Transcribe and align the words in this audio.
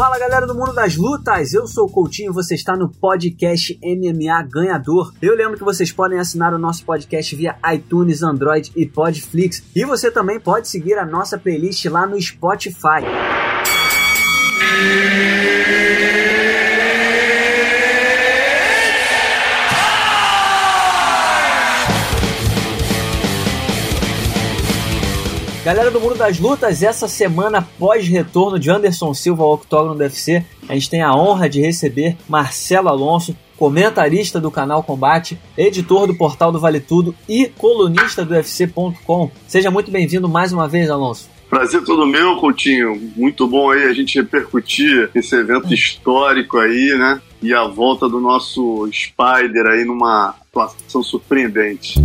Fala 0.00 0.18
galera 0.18 0.46
do 0.46 0.54
mundo 0.54 0.72
das 0.72 0.96
lutas, 0.96 1.52
eu 1.52 1.66
sou 1.66 1.84
o 1.84 1.90
Coutinho, 1.90 2.32
você 2.32 2.54
está 2.54 2.74
no 2.74 2.88
podcast 2.88 3.78
MMA 3.84 4.42
Ganhador. 4.50 5.12
Eu 5.20 5.36
lembro 5.36 5.58
que 5.58 5.62
vocês 5.62 5.92
podem 5.92 6.18
assinar 6.18 6.54
o 6.54 6.58
nosso 6.58 6.86
podcast 6.86 7.36
via 7.36 7.54
iTunes, 7.74 8.22
Android 8.22 8.72
e 8.74 8.86
Podflix. 8.86 9.62
E 9.76 9.84
você 9.84 10.10
também 10.10 10.40
pode 10.40 10.68
seguir 10.68 10.94
a 10.94 11.04
nossa 11.04 11.36
playlist 11.36 11.84
lá 11.84 12.06
no 12.06 12.18
Spotify. 12.18 13.04
Galera 25.62 25.90
do 25.90 26.00
Mundo 26.00 26.14
das 26.14 26.40
Lutas, 26.40 26.82
essa 26.82 27.06
semana 27.06 27.60
pós-retorno 27.78 28.58
de 28.58 28.70
Anderson 28.70 29.12
Silva 29.12 29.42
ao 29.42 29.52
octógono 29.52 29.94
do 29.94 30.00
UFC, 30.00 30.42
a 30.66 30.72
gente 30.72 30.88
tem 30.88 31.02
a 31.02 31.14
honra 31.14 31.50
de 31.50 31.60
receber 31.60 32.16
Marcelo 32.26 32.88
Alonso, 32.88 33.36
comentarista 33.58 34.40
do 34.40 34.50
canal 34.50 34.82
Combate, 34.82 35.38
editor 35.58 36.06
do 36.06 36.14
portal 36.14 36.50
do 36.50 36.58
Vale 36.58 36.80
Tudo 36.80 37.14
e 37.28 37.46
colunista 37.58 38.24
do 38.24 38.32
UFC.com. 38.32 39.30
Seja 39.46 39.70
muito 39.70 39.90
bem-vindo 39.90 40.30
mais 40.30 40.50
uma 40.50 40.66
vez, 40.66 40.88
Alonso. 40.88 41.28
Prazer 41.50 41.84
todo 41.84 42.06
meu, 42.06 42.36
Coutinho. 42.36 42.98
Muito 43.14 43.46
bom 43.46 43.70
aí 43.70 43.84
a 43.84 43.92
gente 43.92 44.18
repercutir 44.18 45.10
esse 45.14 45.36
evento 45.36 45.74
histórico 45.74 46.56
aí, 46.56 46.96
né? 46.96 47.20
E 47.42 47.52
a 47.52 47.64
volta 47.64 48.08
do 48.08 48.18
nosso 48.18 48.88
Spider 48.90 49.66
aí 49.66 49.84
numa 49.84 50.34
atuação 50.40 51.02
surpreendente. 51.02 52.00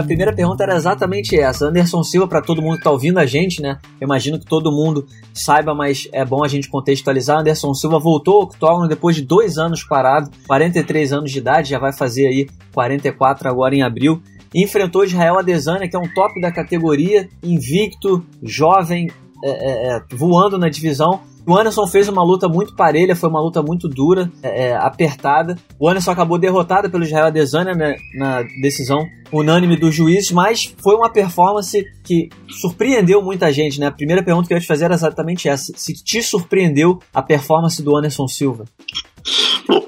A 0.00 0.02
primeira 0.02 0.32
pergunta 0.32 0.62
era 0.62 0.76
exatamente 0.76 1.38
essa. 1.38 1.66
Anderson 1.66 2.02
Silva, 2.02 2.26
para 2.26 2.40
todo 2.40 2.62
mundo 2.62 2.72
que 2.72 2.78
está 2.78 2.90
ouvindo 2.90 3.18
a 3.18 3.26
gente, 3.26 3.60
né? 3.60 3.78
Eu 4.00 4.06
imagino 4.06 4.38
que 4.38 4.46
todo 4.46 4.72
mundo 4.72 5.06
saiba, 5.34 5.74
mas 5.74 6.08
é 6.10 6.24
bom 6.24 6.42
a 6.42 6.48
gente 6.48 6.70
contextualizar. 6.70 7.40
Anderson 7.40 7.74
Silva 7.74 7.98
voltou 7.98 8.36
ao 8.36 8.42
octógono 8.44 8.88
depois 8.88 9.14
de 9.14 9.20
dois 9.20 9.58
anos 9.58 9.84
parado, 9.84 10.30
43 10.46 11.12
anos 11.12 11.30
de 11.30 11.36
idade, 11.36 11.68
já 11.68 11.78
vai 11.78 11.92
fazer 11.92 12.28
aí 12.28 12.48
44 12.72 13.46
agora 13.46 13.74
em 13.74 13.82
abril. 13.82 14.22
Enfrentou 14.54 15.04
Israel 15.04 15.38
Adesanya, 15.38 15.86
que 15.86 15.94
é 15.94 15.98
um 15.98 16.08
top 16.14 16.40
da 16.40 16.50
categoria, 16.50 17.28
invicto, 17.42 18.24
jovem, 18.42 19.10
é, 19.44 19.50
é, 19.50 19.96
é 19.96 20.02
voando 20.16 20.56
na 20.56 20.70
divisão 20.70 21.20
o 21.46 21.56
Anderson 21.56 21.86
fez 21.86 22.08
uma 22.08 22.22
luta 22.22 22.48
muito 22.48 22.74
parelha, 22.74 23.16
foi 23.16 23.28
uma 23.28 23.40
luta 23.40 23.62
muito 23.62 23.88
dura, 23.88 24.30
é, 24.42 24.66
é, 24.66 24.76
apertada. 24.76 25.56
O 25.78 25.88
Anderson 25.88 26.10
acabou 26.10 26.38
derrotado 26.38 26.90
pelo 26.90 27.04
Israel 27.04 27.26
Adesanya 27.26 27.74
né, 27.74 27.96
na 28.14 28.42
decisão 28.60 29.06
unânime 29.32 29.76
dos 29.76 29.94
juízes, 29.94 30.32
mas 30.32 30.74
foi 30.82 30.94
uma 30.94 31.10
performance 31.10 31.84
que 32.04 32.28
surpreendeu 32.48 33.22
muita 33.22 33.52
gente, 33.52 33.78
né? 33.78 33.86
A 33.86 33.92
primeira 33.92 34.22
pergunta 34.22 34.48
que 34.48 34.54
eu 34.54 34.56
ia 34.56 34.60
te 34.60 34.66
fazer 34.66 34.86
era 34.86 34.94
exatamente 34.94 35.48
essa: 35.48 35.72
se 35.76 35.94
te 35.94 36.22
surpreendeu 36.22 36.98
a 37.14 37.22
performance 37.22 37.82
do 37.82 37.96
Anderson 37.96 38.26
Silva? 38.26 38.64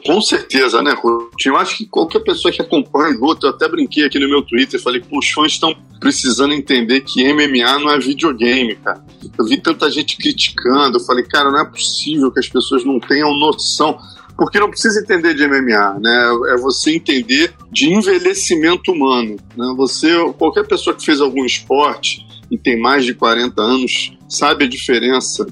Com 0.05 0.21
certeza, 0.21 0.83
né, 0.83 0.95
Coutinho? 0.95 1.55
Eu 1.55 1.57
acho 1.57 1.77
que 1.77 1.87
qualquer 1.87 2.21
pessoa 2.21 2.53
que 2.53 2.63
acompanha 2.63 3.17
luta, 3.19 3.47
eu 3.47 3.51
até 3.51 3.69
brinquei 3.69 4.05
aqui 4.05 4.19
no 4.19 4.29
meu 4.29 4.43
Twitter, 4.43 4.81
falei, 4.81 5.01
pô, 5.01 5.19
os 5.19 5.29
fãs 5.31 5.53
estão 5.53 5.75
precisando 6.01 6.53
entender 6.53 7.01
que 7.01 7.33
MMA 7.33 7.79
não 7.79 7.91
é 7.91 7.99
videogame, 7.99 8.77
cara. 8.77 9.05
Eu 9.39 9.45
vi 9.45 9.61
tanta 9.61 9.91
gente 9.91 10.17
criticando, 10.17 10.99
eu 10.99 11.05
falei, 11.05 11.25
cara, 11.25 11.51
não 11.51 11.61
é 11.61 11.65
possível 11.65 12.31
que 12.31 12.41
as 12.41 12.49
pessoas 12.49 12.85
não 12.85 12.99
tenham 12.99 13.33
noção 13.39 13.99
porque 14.37 14.59
não 14.59 14.71
precisa 14.71 15.01
entender 15.01 15.35
de 15.35 15.47
MMA, 15.47 16.01
né? 16.01 16.33
É 16.49 16.57
você 16.57 16.97
entender 16.97 17.55
de 17.71 17.93
envelhecimento 17.93 18.91
humano. 18.91 19.37
Né? 19.57 19.75
Você, 19.77 20.09
qualquer 20.39 20.67
pessoa 20.67 20.97
que 20.97 21.05
fez 21.05 21.21
algum 21.21 21.45
esporte 21.45 22.27
e 22.51 22.59
tem 22.59 22.79
mais 22.81 23.05
de 23.05 23.15
40 23.15 23.61
anos, 23.63 24.17
sabe 24.29 24.65
a 24.65 24.69
diferença 24.69 25.47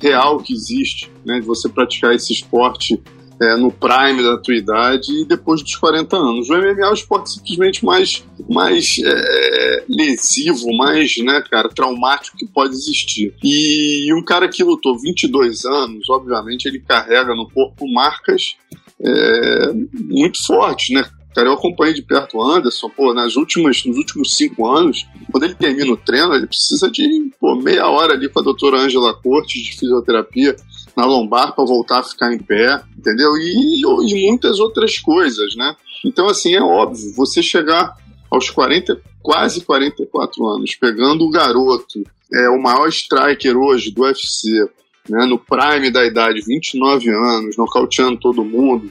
real 0.00 0.38
que 0.38 0.52
existe, 0.52 1.10
né? 1.24 1.40
De 1.40 1.46
você 1.46 1.68
praticar 1.68 2.14
esse 2.14 2.32
esporte 2.32 3.00
é, 3.40 3.56
no 3.56 3.70
prime 3.70 4.22
da 4.22 4.38
tua 4.38 4.54
idade 4.54 5.12
e 5.12 5.24
depois 5.24 5.62
dos 5.62 5.74
40 5.76 6.16
anos. 6.16 6.48
O 6.48 6.54
MMA 6.54 6.86
é 6.86 6.90
o 6.90 6.94
esporte 6.94 7.30
simplesmente 7.30 7.84
mais, 7.84 8.24
mais 8.48 8.96
é, 9.04 9.84
lesivo, 9.88 10.76
mais, 10.76 11.16
né, 11.18 11.42
cara, 11.50 11.68
traumático 11.68 12.36
que 12.36 12.46
pode 12.46 12.74
existir. 12.74 13.34
E, 13.42 14.06
e 14.08 14.14
um 14.14 14.24
cara 14.24 14.48
que 14.48 14.62
lutou 14.62 14.98
22 14.98 15.64
anos, 15.64 16.08
obviamente, 16.08 16.66
ele 16.66 16.80
carrega 16.80 17.34
no 17.34 17.48
corpo 17.50 17.86
marcas 17.92 18.56
é, 19.00 19.72
muito 19.72 20.44
fortes, 20.44 20.94
né? 20.94 21.04
Cara, 21.34 21.48
eu 21.48 21.54
acompanhei 21.54 21.92
de 21.92 22.02
perto 22.02 22.38
o 22.38 22.42
Anderson, 22.42 22.88
pô, 22.88 23.12
nas 23.12 23.34
últimas, 23.34 23.84
nos 23.84 23.96
últimos 23.96 24.36
cinco 24.36 24.68
anos, 24.68 25.04
quando 25.32 25.42
ele 25.42 25.54
termina 25.56 25.92
o 25.92 25.96
treino, 25.96 26.32
ele 26.32 26.46
precisa 26.46 26.88
de 26.88 27.32
pô, 27.40 27.56
meia 27.56 27.88
hora 27.88 28.12
ali 28.12 28.28
com 28.28 28.38
a 28.38 28.42
doutora 28.42 28.78
Angela 28.78 29.12
Cortes 29.14 29.60
de 29.60 29.76
fisioterapia 29.76 30.54
na 30.96 31.04
lombar 31.04 31.54
para 31.54 31.64
voltar 31.64 32.00
a 32.00 32.02
ficar 32.02 32.32
em 32.32 32.38
pé, 32.38 32.82
entendeu? 32.96 33.36
E, 33.36 33.82
e 33.82 34.28
muitas 34.28 34.58
outras 34.58 34.98
coisas, 34.98 35.54
né? 35.56 35.74
Então, 36.04 36.26
assim, 36.26 36.54
é 36.54 36.62
óbvio, 36.62 37.14
você 37.16 37.42
chegar 37.42 37.96
aos 38.30 38.50
40, 38.50 39.00
quase 39.22 39.62
44 39.62 40.46
anos, 40.46 40.74
pegando 40.74 41.24
o 41.24 41.30
garoto, 41.30 42.02
é 42.32 42.48
o 42.48 42.60
maior 42.60 42.88
striker 42.88 43.56
hoje 43.56 43.90
do 43.90 44.02
UFC, 44.02 44.68
né, 45.08 45.24
no 45.26 45.38
prime 45.38 45.90
da 45.90 46.04
idade, 46.04 46.42
29 46.46 47.10
anos, 47.10 47.56
nocauteando 47.56 48.18
todo 48.18 48.44
mundo, 48.44 48.90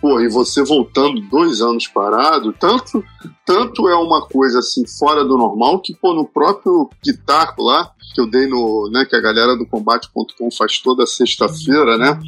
pô, 0.00 0.20
e 0.20 0.28
você 0.28 0.62
voltando 0.62 1.20
dois 1.22 1.60
anos 1.60 1.86
parado, 1.86 2.52
tanto, 2.52 3.02
tanto 3.44 3.88
é 3.88 3.96
uma 3.96 4.26
coisa 4.26 4.60
assim 4.60 4.86
fora 4.86 5.24
do 5.24 5.36
normal 5.36 5.80
que, 5.80 5.94
pô, 5.94 6.14
no 6.14 6.26
próprio 6.26 6.88
Pitaco 7.02 7.62
lá, 7.62 7.90
que 8.14 8.20
eu 8.20 8.26
dei 8.26 8.46
no, 8.46 8.88
né, 8.90 9.04
que 9.04 9.14
a 9.14 9.20
galera 9.20 9.56
do 9.56 9.66
combate.com 9.66 10.50
faz 10.50 10.78
toda 10.78 11.06
sexta-feira, 11.06 11.98
né? 11.98 12.18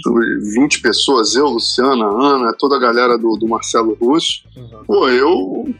20 0.55 0.81
pessoas, 0.81 1.35
eu, 1.35 1.47
Luciana, 1.47 2.05
Ana, 2.05 2.53
toda 2.59 2.77
a 2.77 2.79
galera 2.79 3.17
do, 3.17 3.37
do 3.37 3.49
Marcelo 3.49 3.97
Russo. 4.01 4.43
Uhum. 4.57 4.85
Pô, 4.87 5.09
eu, 5.09 5.75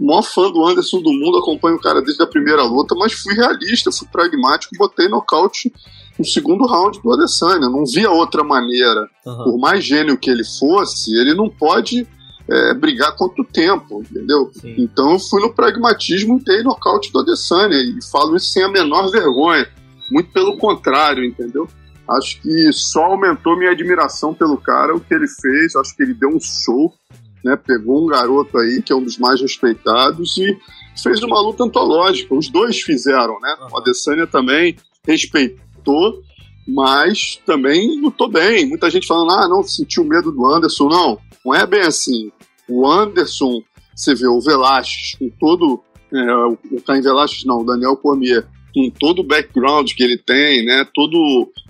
maior 0.00 0.22
fã 0.22 0.50
do 0.50 0.64
Anderson 0.66 1.00
do 1.00 1.12
mundo, 1.12 1.38
acompanho 1.38 1.76
o 1.76 1.80
cara 1.80 2.02
desde 2.02 2.22
a 2.22 2.26
primeira 2.26 2.64
luta, 2.64 2.94
mas 2.96 3.12
fui 3.12 3.34
realista, 3.34 3.92
fui 3.92 4.08
pragmático, 4.08 4.76
botei 4.76 5.08
nocaute 5.08 5.72
no 6.18 6.24
segundo 6.24 6.66
round 6.66 7.00
do 7.00 7.12
Adesanya. 7.12 7.68
Não 7.68 7.84
via 7.84 8.10
outra 8.10 8.42
maneira. 8.42 9.08
Uhum. 9.24 9.44
Por 9.44 9.58
mais 9.58 9.84
gênio 9.84 10.18
que 10.18 10.30
ele 10.30 10.44
fosse, 10.44 11.14
ele 11.16 11.34
não 11.34 11.48
pode 11.48 12.06
é, 12.48 12.74
brigar 12.74 13.16
contra 13.16 13.42
o 13.42 13.46
tempo, 13.46 14.02
entendeu? 14.02 14.50
Sim. 14.52 14.74
Então 14.78 15.12
eu 15.12 15.18
fui 15.18 15.40
no 15.40 15.52
pragmatismo 15.52 16.38
e 16.38 16.44
dei 16.44 16.62
nocaute 16.62 17.10
do 17.12 17.20
Adesanya 17.20 17.76
e 17.76 17.98
falo 18.10 18.36
isso 18.36 18.52
sem 18.52 18.62
a 18.62 18.68
menor 18.68 19.10
vergonha. 19.10 19.66
Muito 20.10 20.30
pelo 20.32 20.58
contrário, 20.58 21.24
entendeu? 21.24 21.66
Acho 22.08 22.40
que 22.42 22.70
só 22.72 23.04
aumentou 23.04 23.58
minha 23.58 23.70
admiração 23.70 24.34
pelo 24.34 24.58
cara, 24.58 24.94
o 24.94 25.00
que 25.00 25.14
ele 25.14 25.26
fez. 25.26 25.74
Acho 25.74 25.96
que 25.96 26.02
ele 26.02 26.12
deu 26.12 26.28
um 26.28 26.40
show, 26.40 26.92
né? 27.42 27.56
Pegou 27.56 28.04
um 28.04 28.06
garoto 28.06 28.58
aí 28.58 28.82
que 28.82 28.92
é 28.92 28.96
um 28.96 29.02
dos 29.02 29.16
mais 29.16 29.40
respeitados 29.40 30.36
e 30.36 30.56
fez 31.02 31.22
uma 31.22 31.40
luta 31.40 31.64
antológica. 31.64 32.34
Os 32.34 32.50
dois 32.50 32.80
fizeram, 32.80 33.40
né? 33.40 33.56
O 33.72 33.78
Adesanya 33.78 34.26
também 34.26 34.76
respeitou, 35.06 36.22
mas 36.68 37.40
também 37.46 37.98
lutou 38.00 38.28
bem. 38.28 38.66
Muita 38.66 38.90
gente 38.90 39.06
falando, 39.06 39.32
ah, 39.32 39.48
não 39.48 39.62
sentiu 39.62 40.04
medo 40.04 40.30
do 40.30 40.46
Anderson. 40.46 40.88
Não, 40.88 41.18
não 41.44 41.54
é 41.54 41.66
bem 41.66 41.80
assim. 41.80 42.30
O 42.68 42.86
Anderson, 42.86 43.62
você 43.94 44.14
vê 44.14 44.26
o 44.26 44.40
Velasquez 44.40 45.16
com 45.18 45.28
todo. 45.38 45.82
É, 46.12 46.34
o 46.44 46.80
Caim 46.86 47.02
Velasquez, 47.02 47.44
não, 47.44 47.60
o 47.60 47.64
Daniel 47.64 47.96
Cormier, 47.96 48.46
com 48.74 48.90
todo 48.90 49.20
o 49.20 49.24
background 49.24 49.92
que 49.92 50.02
ele 50.02 50.16
tem, 50.16 50.64
né, 50.64 50.86
todo 50.94 51.16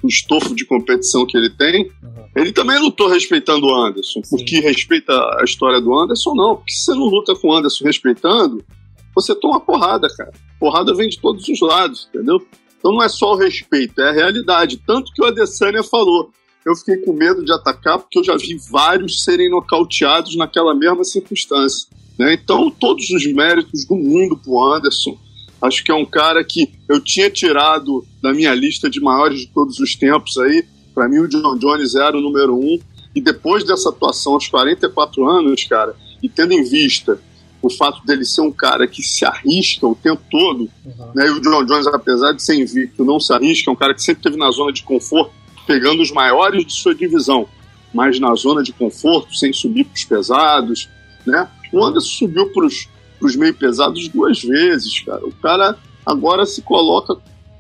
o 0.02 0.06
estofo 0.06 0.54
de 0.54 0.64
competição 0.64 1.26
que 1.26 1.36
ele 1.36 1.50
tem, 1.50 1.84
uhum. 2.02 2.26
ele 2.36 2.52
também 2.52 2.78
lutou 2.78 3.08
respeitando 3.08 3.66
o 3.66 3.74
Anderson. 3.74 4.22
Sim. 4.22 4.36
Porque 4.36 4.60
respeita 4.60 5.12
a 5.12 5.44
história 5.44 5.80
do 5.80 5.98
Anderson, 5.98 6.34
não. 6.34 6.56
Porque 6.56 6.72
se 6.72 6.84
você 6.84 6.94
não 6.94 7.06
luta 7.06 7.34
com 7.34 7.48
o 7.48 7.54
Anderson 7.54 7.84
respeitando, 7.84 8.64
você 9.14 9.34
toma 9.34 9.60
porrada, 9.60 10.08
cara. 10.16 10.32
Porrada 10.58 10.94
vem 10.94 11.08
de 11.08 11.20
todos 11.20 11.46
os 11.48 11.60
lados, 11.60 12.08
entendeu? 12.08 12.44
Então 12.78 12.92
não 12.92 13.02
é 13.02 13.08
só 13.08 13.32
o 13.32 13.36
respeito, 13.36 14.00
é 14.00 14.10
a 14.10 14.12
realidade. 14.12 14.76
Tanto 14.86 15.12
que 15.12 15.22
o 15.22 15.26
Adesanya 15.26 15.82
falou 15.82 16.30
eu 16.66 16.74
fiquei 16.74 16.96
com 16.98 17.12
medo 17.12 17.44
de 17.44 17.52
atacar 17.52 17.98
porque 17.98 18.18
eu 18.18 18.24
já 18.24 18.36
vi 18.36 18.56
vários 18.70 19.22
serem 19.22 19.50
nocauteados 19.50 20.34
naquela 20.36 20.74
mesma 20.74 21.04
circunstância. 21.04 21.88
Né? 22.18 22.34
Então, 22.34 22.70
todos 22.70 23.08
os 23.10 23.26
méritos 23.32 23.84
do 23.84 23.96
mundo 23.96 24.36
pro 24.36 24.62
Anderson. 24.62 25.18
Acho 25.60 25.82
que 25.82 25.90
é 25.90 25.94
um 25.94 26.04
cara 26.04 26.44
que 26.44 26.72
eu 26.88 27.00
tinha 27.00 27.30
tirado 27.30 28.04
da 28.22 28.32
minha 28.32 28.54
lista 28.54 28.88
de 28.88 29.00
maiores 29.00 29.40
de 29.40 29.46
todos 29.48 29.78
os 29.78 29.94
tempos 29.94 30.36
aí. 30.38 30.64
Para 30.94 31.08
mim, 31.08 31.18
o 31.18 31.28
John 31.28 31.56
Jones 31.58 31.94
era 31.94 32.16
o 32.16 32.20
número 32.20 32.54
um. 32.54 32.78
E 33.14 33.20
depois 33.20 33.64
dessa 33.64 33.88
atuação 33.88 34.34
aos 34.34 34.48
44 34.48 35.26
anos, 35.26 35.64
cara, 35.64 35.94
e 36.22 36.28
tendo 36.28 36.52
em 36.52 36.62
vista 36.64 37.18
o 37.62 37.70
fato 37.70 38.04
dele 38.04 38.26
ser 38.26 38.42
um 38.42 38.52
cara 38.52 38.86
que 38.86 39.02
se 39.02 39.24
arrisca 39.24 39.86
o 39.86 39.94
tempo 39.94 40.20
todo, 40.30 40.68
uhum. 40.84 41.12
né? 41.14 41.26
E 41.26 41.30
o 41.30 41.40
John 41.40 41.64
Jones, 41.64 41.86
apesar 41.86 42.32
de 42.32 42.42
ser 42.42 42.56
invicto, 42.56 43.04
não 43.04 43.18
se 43.18 43.32
arrisca, 43.32 43.70
é 43.70 43.72
um 43.72 43.76
cara 43.76 43.94
que 43.94 44.02
sempre 44.02 44.20
esteve 44.20 44.36
na 44.36 44.50
zona 44.50 44.70
de 44.70 44.82
conforto 44.82 45.32
pegando 45.66 46.02
os 46.02 46.10
maiores 46.10 46.64
de 46.64 46.72
sua 46.72 46.94
divisão, 46.94 47.48
mas 47.92 48.18
na 48.18 48.34
zona 48.34 48.62
de 48.62 48.72
conforto, 48.72 49.34
sem 49.34 49.52
subir 49.52 49.84
para 49.84 49.94
os 49.94 50.04
pesados. 50.04 50.88
Né? 51.26 51.48
O 51.72 51.84
Anderson 51.84 52.08
subiu 52.08 52.50
para 52.52 52.66
os 52.66 53.36
meio 53.36 53.54
pesados 53.54 54.08
duas 54.08 54.42
vezes, 54.42 55.00
cara. 55.00 55.24
O 55.24 55.32
cara 55.32 55.78
agora 56.04 56.44
se 56.44 56.62
coloca, 56.62 57.16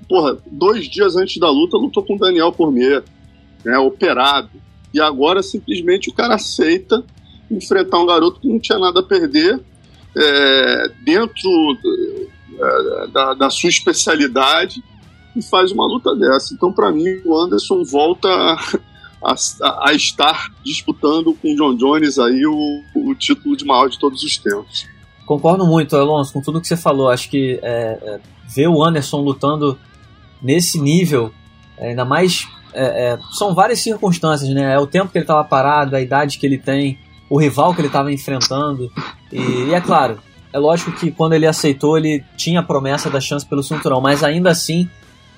porra, 0.08 0.36
dois 0.46 0.88
dias 0.88 1.16
antes 1.16 1.38
da 1.38 1.50
luta, 1.50 1.76
lutou 1.76 2.02
com 2.02 2.16
o 2.16 2.18
Daniel 2.18 2.52
Cormier, 2.52 3.02
né, 3.64 3.78
operado. 3.78 4.50
E 4.92 5.00
agora 5.00 5.42
simplesmente 5.42 6.10
o 6.10 6.12
cara 6.12 6.34
aceita 6.34 7.02
enfrentar 7.50 7.98
um 7.98 8.06
garoto 8.06 8.40
que 8.40 8.48
não 8.48 8.58
tinha 8.58 8.78
nada 8.78 9.00
a 9.00 9.02
perder 9.02 9.60
é, 10.16 10.88
dentro 11.04 11.50
é, 12.58 13.06
da, 13.08 13.34
da, 13.34 13.50
sua 13.50 13.68
especialidade 13.68 14.82
e 15.34 15.42
faz 15.42 15.72
uma 15.72 15.86
luta 15.86 16.14
dessa. 16.14 16.54
Então, 16.54 16.72
para 16.72 16.90
mim, 16.92 17.20
o 17.24 17.36
Anderson 17.36 17.82
volta 17.84 18.28
a, 18.28 18.58
a, 19.22 19.88
a, 19.88 19.92
estar 19.92 20.50
disputando 20.62 21.34
com 21.34 21.52
o 21.52 21.56
John 21.56 21.74
Jones 21.74 22.18
aí 22.18 22.46
o, 22.46 22.82
o 22.94 23.14
título 23.14 23.56
de 23.56 23.64
maior 23.64 23.88
de 23.88 23.98
todos 23.98 24.22
os 24.22 24.36
tempos. 24.38 24.86
Concordo 25.26 25.66
muito, 25.66 25.96
Alonso, 25.96 26.32
com 26.32 26.42
tudo 26.42 26.60
que 26.60 26.68
você 26.68 26.76
falou. 26.76 27.08
Acho 27.08 27.30
que 27.30 27.58
é, 27.62 27.98
é, 28.02 28.20
ver 28.54 28.68
o 28.68 28.82
Anderson 28.84 29.20
lutando 29.20 29.78
nesse 30.42 30.78
nível, 30.78 31.32
é, 31.78 31.88
ainda 31.88 32.04
mais. 32.04 32.46
É, 32.74 33.12
é, 33.12 33.18
são 33.32 33.54
várias 33.54 33.80
circunstâncias, 33.80 34.50
né? 34.50 34.74
É 34.74 34.78
o 34.78 34.86
tempo 34.86 35.10
que 35.10 35.18
ele 35.18 35.24
estava 35.24 35.44
parado, 35.44 35.96
a 35.96 36.00
idade 36.00 36.38
que 36.38 36.44
ele 36.44 36.58
tem, 36.58 36.98
o 37.30 37.38
rival 37.38 37.72
que 37.72 37.80
ele 37.80 37.88
estava 37.88 38.12
enfrentando. 38.12 38.90
E, 39.32 39.40
e, 39.40 39.74
é 39.74 39.80
claro, 39.80 40.18
é 40.52 40.58
lógico 40.58 40.92
que 40.92 41.10
quando 41.10 41.32
ele 41.32 41.46
aceitou, 41.46 41.96
ele 41.96 42.22
tinha 42.36 42.60
a 42.60 42.62
promessa 42.62 43.08
da 43.08 43.20
chance 43.20 43.46
pelo 43.46 43.62
cinturão, 43.62 44.00
mas 44.00 44.22
ainda 44.22 44.50
assim, 44.50 44.88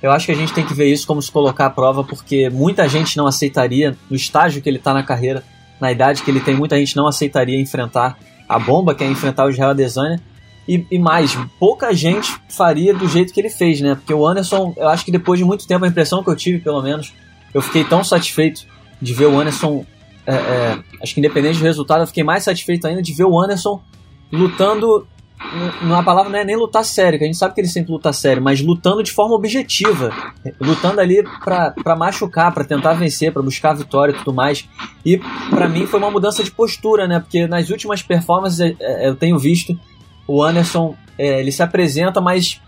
eu 0.02 0.12
acho 0.12 0.26
que 0.26 0.32
a 0.32 0.37
gente 0.37 0.52
tem 0.52 0.64
que 0.64 0.75
ver 0.75 0.93
isso 0.93 1.06
como 1.06 1.20
se 1.22 1.31
colocar 1.31 1.66
à 1.66 1.70
prova, 1.70 2.04
porque 2.04 2.50
muita 2.50 2.88
gente 2.88 3.16
não 3.16 3.26
aceitaria, 3.26 3.96
no 4.10 4.16
estágio 4.16 4.60
que 4.60 4.69
ele 4.69 4.78
está 4.78 4.93
na 4.93 5.02
carreira, 5.02 5.43
na 5.81 5.90
idade 5.90 6.22
que 6.22 6.31
ele 6.31 6.40
tem, 6.40 6.54
muita 6.54 6.76
gente 6.78 6.96
não 6.96 7.06
aceitaria 7.06 7.60
enfrentar 7.60 8.19
a 8.48 8.58
bomba, 8.58 8.94
que 8.94 9.02
é 9.02 9.06
enfrentar 9.06 9.46
o 9.46 9.50
Israel 9.50 9.70
Adesanya. 9.70 10.20
E, 10.69 10.84
e, 10.90 10.98
mais, 10.98 11.37
pouca 11.60 11.94
gente 11.94 12.37
faria 12.48 12.93
do 12.93 13.08
jeito 13.08 13.32
que 13.32 13.40
ele 13.40 13.50
fez, 13.50 13.81
né? 13.81 13.94
Porque 13.94 14.12
o 14.12 14.26
Anderson, 14.26 14.75
eu 14.76 14.88
acho 14.88 15.04
que 15.04 15.12
depois 15.12 15.38
de 15.38 15.44
muito 15.44 15.66
tempo, 15.66 15.84
a 15.84 15.88
impressão 15.88 16.25
que 16.25 16.31
eu 16.31 16.34
tive, 16.34 16.58
pelo 16.58 16.82
menos, 16.82 17.12
eu 17.54 17.62
fiquei 17.62 17.84
tão 17.84 18.02
satisfeito 18.02 18.66
de 19.00 19.14
ver 19.14 19.26
o 19.26 19.38
Anderson. 19.38 19.84
É, 20.26 20.34
é, 20.34 20.78
acho 21.00 21.14
que 21.14 21.20
independente 21.20 21.58
do 21.58 21.64
resultado, 21.64 22.02
eu 22.02 22.06
fiquei 22.06 22.25
mais 22.25 22.43
satisfeito 22.43 22.87
ainda 22.87 23.00
de 23.00 23.12
ver 23.12 23.25
o 23.25 23.40
Anderson 23.40 23.81
lutando 24.32 25.06
uma 25.82 26.02
palavra 26.02 26.30
não 26.30 26.38
é 26.38 26.44
nem 26.44 26.56
lutar 26.56 26.84
sério, 26.84 27.18
que 27.18 27.24
a 27.24 27.26
gente 27.26 27.36
sabe 27.36 27.54
que 27.54 27.60
ele 27.60 27.68
sempre 27.68 27.92
luta 27.92 28.12
sério, 28.12 28.42
mas 28.42 28.60
lutando 28.60 29.02
de 29.02 29.12
forma 29.12 29.34
objetiva, 29.34 30.10
lutando 30.58 31.00
ali 31.00 31.22
para 31.44 31.96
machucar, 31.96 32.52
para 32.52 32.64
tentar 32.64 32.94
vencer, 32.94 33.32
para 33.32 33.42
buscar 33.42 33.70
a 33.70 33.74
vitória 33.74 34.12
e 34.12 34.16
tudo 34.16 34.32
mais. 34.32 34.66
E 35.04 35.18
para 35.50 35.68
mim 35.68 35.86
foi 35.86 36.00
uma 36.00 36.10
mudança 36.10 36.42
de 36.42 36.50
postura, 36.50 37.06
né? 37.06 37.20
Porque 37.20 37.46
nas 37.46 37.68
últimas 37.68 38.02
performances 38.02 38.60
é, 38.60 38.74
é, 38.80 39.08
eu 39.08 39.14
tenho 39.14 39.38
visto 39.38 39.78
o 40.26 40.42
Anderson, 40.42 40.96
é, 41.18 41.40
ele 41.40 41.52
se 41.52 41.62
apresenta, 41.62 42.20
mas 42.20 42.60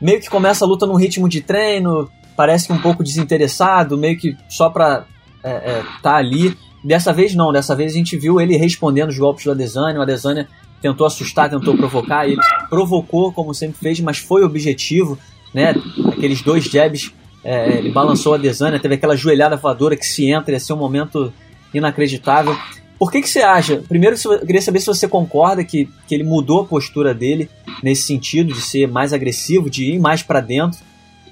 meio 0.00 0.20
que 0.20 0.28
começa 0.28 0.64
a 0.64 0.68
luta 0.68 0.86
num 0.86 0.96
ritmo 0.96 1.28
de 1.28 1.40
treino, 1.40 2.10
parece 2.36 2.66
que 2.66 2.72
um 2.72 2.80
pouco 2.80 3.04
desinteressado, 3.04 3.98
meio 3.98 4.18
que 4.18 4.36
só 4.48 4.70
pra 4.70 5.04
é, 5.42 5.50
é, 5.50 5.82
tá 6.02 6.16
ali. 6.16 6.56
Dessa 6.82 7.12
vez 7.12 7.34
não, 7.34 7.52
dessa 7.52 7.74
vez 7.76 7.92
a 7.92 7.96
gente 7.96 8.16
viu 8.16 8.40
ele 8.40 8.56
respondendo 8.56 9.10
os 9.10 9.18
golpes 9.18 9.44
do 9.44 9.52
Adesanya, 9.52 9.98
o 9.98 10.02
Adesanya 10.02 10.48
tentou 10.84 11.06
assustar, 11.06 11.48
tentou 11.48 11.74
provocar, 11.74 12.28
ele 12.28 12.36
provocou 12.68 13.32
como 13.32 13.54
sempre 13.54 13.78
fez, 13.80 14.00
mas 14.00 14.18
foi 14.18 14.44
objetivo, 14.44 15.18
né? 15.54 15.74
Aqueles 16.08 16.42
dois 16.42 16.64
jabs, 16.64 17.10
é, 17.42 17.78
ele 17.78 17.90
balançou 17.90 18.34
a 18.34 18.36
Desânia, 18.36 18.78
teve 18.78 18.96
aquela 18.96 19.16
joelhada 19.16 19.56
voadora 19.56 19.96
que 19.96 20.04
se 20.04 20.30
entra, 20.30 20.52
ia 20.52 20.60
ser 20.60 20.74
um 20.74 20.76
momento 20.76 21.32
inacreditável. 21.72 22.54
Por 22.98 23.10
que, 23.10 23.22
que 23.22 23.28
você 23.30 23.40
acha? 23.40 23.82
Primeiro, 23.88 24.14
eu 24.26 24.40
queria 24.40 24.60
saber 24.60 24.80
se 24.80 24.86
você 24.86 25.08
concorda 25.08 25.64
que, 25.64 25.88
que 26.06 26.14
ele 26.14 26.22
mudou 26.22 26.60
a 26.60 26.66
postura 26.66 27.14
dele 27.14 27.48
nesse 27.82 28.02
sentido 28.02 28.52
de 28.52 28.60
ser 28.60 28.86
mais 28.86 29.14
agressivo, 29.14 29.70
de 29.70 29.92
ir 29.92 29.98
mais 29.98 30.22
para 30.22 30.40
dentro. 30.40 30.78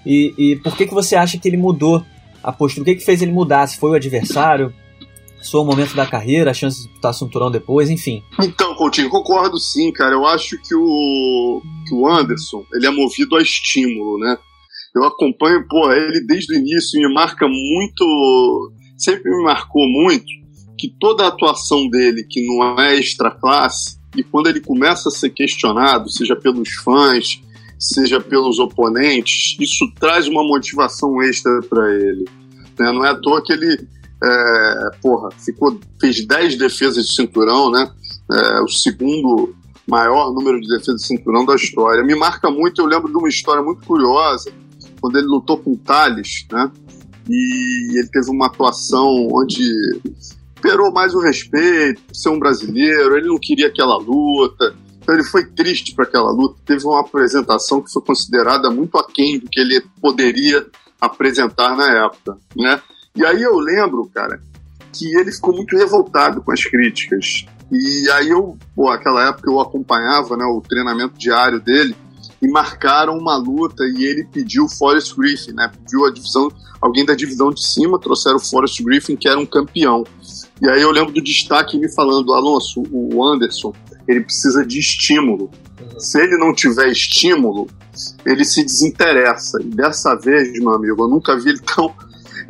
E, 0.04 0.32
e, 0.38 0.56
por 0.56 0.74
que, 0.74 0.86
que 0.86 0.94
você 0.94 1.14
acha 1.14 1.36
que 1.36 1.46
ele 1.46 1.58
mudou 1.58 2.02
a 2.42 2.50
postura? 2.50 2.82
O 2.82 2.84
que, 2.86 2.94
que 2.94 3.04
fez 3.04 3.20
ele 3.20 3.32
mudar? 3.32 3.66
Se 3.66 3.76
foi 3.76 3.90
o 3.90 3.94
adversário? 3.94 4.72
Seu 5.42 5.64
momento 5.64 5.94
da 5.94 6.06
carreira, 6.06 6.50
a 6.50 6.54
chance 6.54 6.78
de 6.78 6.84
disputar 6.84 7.14
cinturão 7.14 7.50
depois, 7.50 7.90
enfim. 7.90 8.22
Então, 8.40 8.74
Coutinho, 8.74 9.10
concordo 9.10 9.58
sim, 9.58 9.92
cara. 9.92 10.14
Eu 10.14 10.26
acho 10.26 10.56
que 10.62 10.74
o, 10.74 11.60
que 11.86 11.94
o 11.94 12.06
Anderson, 12.08 12.64
ele 12.72 12.86
é 12.86 12.90
movido 12.90 13.36
a 13.36 13.42
estímulo, 13.42 14.18
né? 14.18 14.36
Eu 14.94 15.04
acompanho, 15.04 15.66
pô, 15.68 15.90
ele 15.90 16.20
desde 16.26 16.54
o 16.54 16.58
início 16.58 17.00
me 17.00 17.12
marca 17.14 17.48
muito, 17.48 18.72
sempre 18.96 19.30
me 19.30 19.42
marcou 19.42 19.88
muito, 19.88 20.26
que 20.78 20.94
toda 21.00 21.24
a 21.24 21.28
atuação 21.28 21.88
dele, 21.88 22.26
que 22.28 22.46
não 22.46 22.78
é 22.78 22.98
extra 22.98 23.30
classe, 23.30 23.98
e 24.14 24.22
quando 24.22 24.48
ele 24.48 24.60
começa 24.60 25.08
a 25.08 25.12
ser 25.12 25.30
questionado, 25.30 26.10
seja 26.10 26.36
pelos 26.36 26.70
fãs, 26.84 27.40
seja 27.78 28.20
pelos 28.20 28.58
oponentes, 28.58 29.56
isso 29.58 29.90
traz 29.98 30.28
uma 30.28 30.42
motivação 30.42 31.22
extra 31.22 31.60
para 31.62 31.90
ele. 31.94 32.24
Né? 32.78 32.92
Não 32.92 33.04
é 33.04 33.10
à 33.10 33.14
toa 33.14 33.42
que 33.42 33.52
ele 33.52 33.78
é, 34.22 34.90
porra, 35.00 35.30
ficou, 35.32 35.78
fez 36.00 36.24
10 36.24 36.56
defesas 36.56 37.06
de 37.06 37.14
cinturão, 37.14 37.70
né? 37.70 37.90
É, 38.30 38.60
o 38.62 38.68
segundo 38.68 39.54
maior 39.88 40.32
número 40.32 40.60
de 40.60 40.68
defesas 40.68 41.02
de 41.02 41.06
cinturão 41.06 41.44
da 41.44 41.54
história. 41.54 42.04
Me 42.04 42.14
marca 42.14 42.50
muito, 42.50 42.80
eu 42.80 42.86
lembro 42.86 43.10
de 43.10 43.18
uma 43.18 43.28
história 43.28 43.62
muito 43.62 43.84
curiosa, 43.84 44.52
quando 45.00 45.18
ele 45.18 45.26
lutou 45.26 45.58
com 45.58 45.72
o 45.72 45.76
Thales, 45.76 46.46
né? 46.50 46.70
E 47.28 47.98
ele 47.98 48.08
teve 48.08 48.30
uma 48.30 48.46
atuação 48.46 49.28
onde 49.32 49.62
perou 50.60 50.92
mais 50.92 51.14
o 51.14 51.20
respeito, 51.20 52.00
ser 52.12 52.28
um 52.28 52.38
brasileiro, 52.38 53.16
ele 53.16 53.26
não 53.26 53.38
queria 53.38 53.66
aquela 53.66 53.96
luta, 53.96 54.74
então 55.00 55.14
ele 55.14 55.24
foi 55.24 55.44
triste 55.44 55.94
para 55.94 56.04
aquela 56.04 56.30
luta. 56.30 56.60
Teve 56.64 56.84
uma 56.84 57.00
apresentação 57.00 57.82
que 57.82 57.92
foi 57.92 58.02
considerada 58.02 58.70
muito 58.70 58.96
aquém 58.96 59.40
do 59.40 59.48
que 59.50 59.60
ele 59.60 59.82
poderia 60.00 60.64
apresentar 61.00 61.76
na 61.76 62.04
época, 62.04 62.38
né? 62.56 62.80
E 63.14 63.24
aí 63.24 63.42
eu 63.42 63.58
lembro, 63.58 64.10
cara, 64.12 64.40
que 64.92 65.14
ele 65.14 65.32
ficou 65.32 65.54
muito 65.54 65.76
revoltado 65.76 66.42
com 66.42 66.52
as 66.52 66.64
críticas. 66.64 67.46
E 67.70 68.10
aí 68.10 68.30
eu, 68.30 68.56
pô, 68.74 68.90
aquela 68.90 69.28
época 69.28 69.50
eu 69.50 69.60
acompanhava 69.60 70.36
né, 70.36 70.44
o 70.44 70.60
treinamento 70.60 71.18
diário 71.18 71.60
dele 71.60 71.96
e 72.40 72.48
marcaram 72.48 73.16
uma 73.16 73.36
luta 73.36 73.84
e 73.84 74.04
ele 74.04 74.24
pediu 74.24 74.64
o 74.64 74.68
Forrest 74.68 75.14
Griffin, 75.16 75.52
né? 75.52 75.70
Pediu 75.72 76.04
a 76.04 76.10
divisão, 76.10 76.50
alguém 76.80 77.04
da 77.04 77.14
divisão 77.14 77.50
de 77.50 77.64
cima, 77.64 78.00
trouxeram 78.00 78.36
o 78.36 78.40
Forrest 78.40 78.82
Griffin, 78.82 79.16
que 79.16 79.28
era 79.28 79.38
um 79.38 79.46
campeão. 79.46 80.04
E 80.60 80.68
aí 80.68 80.82
eu 80.82 80.90
lembro 80.90 81.12
do 81.12 81.22
destaque 81.22 81.78
me 81.78 81.92
falando, 81.94 82.34
Alonso, 82.34 82.82
o 82.90 83.24
Anderson, 83.24 83.72
ele 84.08 84.22
precisa 84.22 84.66
de 84.66 84.78
estímulo. 84.78 85.50
Se 85.98 86.20
ele 86.20 86.36
não 86.36 86.52
tiver 86.52 86.88
estímulo, 86.88 87.68
ele 88.26 88.44
se 88.44 88.64
desinteressa. 88.64 89.58
E 89.62 89.66
dessa 89.66 90.14
vez, 90.16 90.52
meu 90.58 90.70
amigo, 90.70 91.04
eu 91.04 91.08
nunca 91.08 91.38
vi 91.38 91.50
ele 91.50 91.60
tão 91.60 91.94